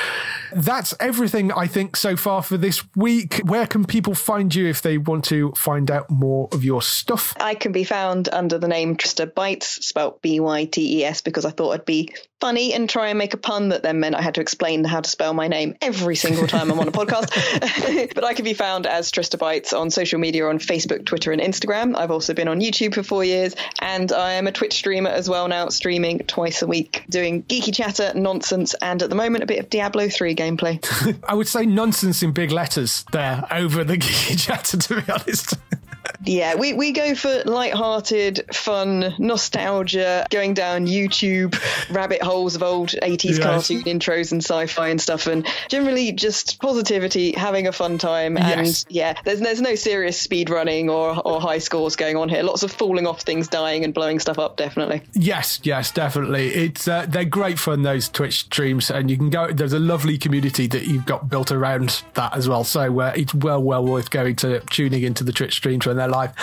[0.52, 3.40] That's everything, I think, so far for this week.
[3.44, 7.34] Where can people find you if they want to find out more of your stuff?
[7.54, 11.44] Can be found under the name Trista Bytes, spelt B Y T E S, because
[11.44, 14.22] I thought I'd be funny and try and make a pun that then meant I
[14.22, 18.14] had to explain how to spell my name every single time I'm on a podcast.
[18.14, 21.40] but I can be found as Trista Bytes on social media on Facebook, Twitter, and
[21.40, 21.96] Instagram.
[21.96, 25.28] I've also been on YouTube for four years, and I am a Twitch streamer as
[25.28, 29.46] well now, streaming twice a week, doing geeky chatter, nonsense, and at the moment a
[29.46, 30.80] bit of Diablo 3 gameplay.
[31.28, 35.54] I would say nonsense in big letters there over the geeky chatter, to be honest.
[36.24, 41.56] Yeah, we, we go for light-hearted, fun, nostalgia, going down YouTube
[41.90, 43.38] rabbit holes of old 80s Yes.
[43.38, 48.36] cartoon intros and sci-fi and stuff, and generally just positivity, having a fun time.
[48.36, 48.84] And Yes.
[48.88, 52.42] yeah, there's there's no serious speed running or, or high scores going on here.
[52.42, 55.02] Lots of falling off things, dying, and blowing stuff up, definitely.
[55.14, 56.48] Yes, yes, definitely.
[56.48, 59.50] It's uh, they're great fun those Twitch streams, and you can go.
[59.50, 62.64] There's a lovely community that you've got built around that as well.
[62.64, 66.08] So uh, it's well, well worth going to tuning into the Twitch streams when they're
[66.10, 66.34] live.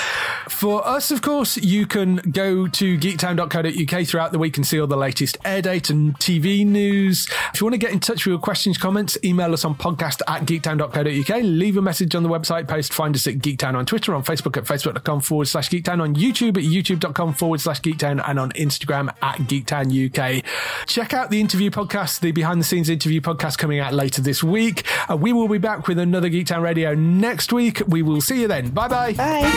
[0.49, 4.87] For us, of course, you can go to geektown.co.uk throughout the week and see all
[4.87, 7.27] the latest air date and TV news.
[7.53, 10.21] If you want to get in touch with your questions, comments, email us on podcast
[10.27, 11.43] at geektown.co.uk.
[11.43, 12.93] Leave a message on the website post.
[12.93, 16.57] Find us at Geektown on Twitter, on Facebook at facebook.com forward slash geektown, on YouTube
[16.57, 20.43] at youtube.com forward slash geektown, and on Instagram at geektown UK.
[20.87, 24.43] Check out the interview podcast, the behind the scenes interview podcast coming out later this
[24.43, 24.83] week.
[25.09, 27.81] Uh, we will be back with another Geektown Radio next week.
[27.87, 28.69] We will see you then.
[28.69, 29.13] Bye-bye.
[29.13, 29.56] bye.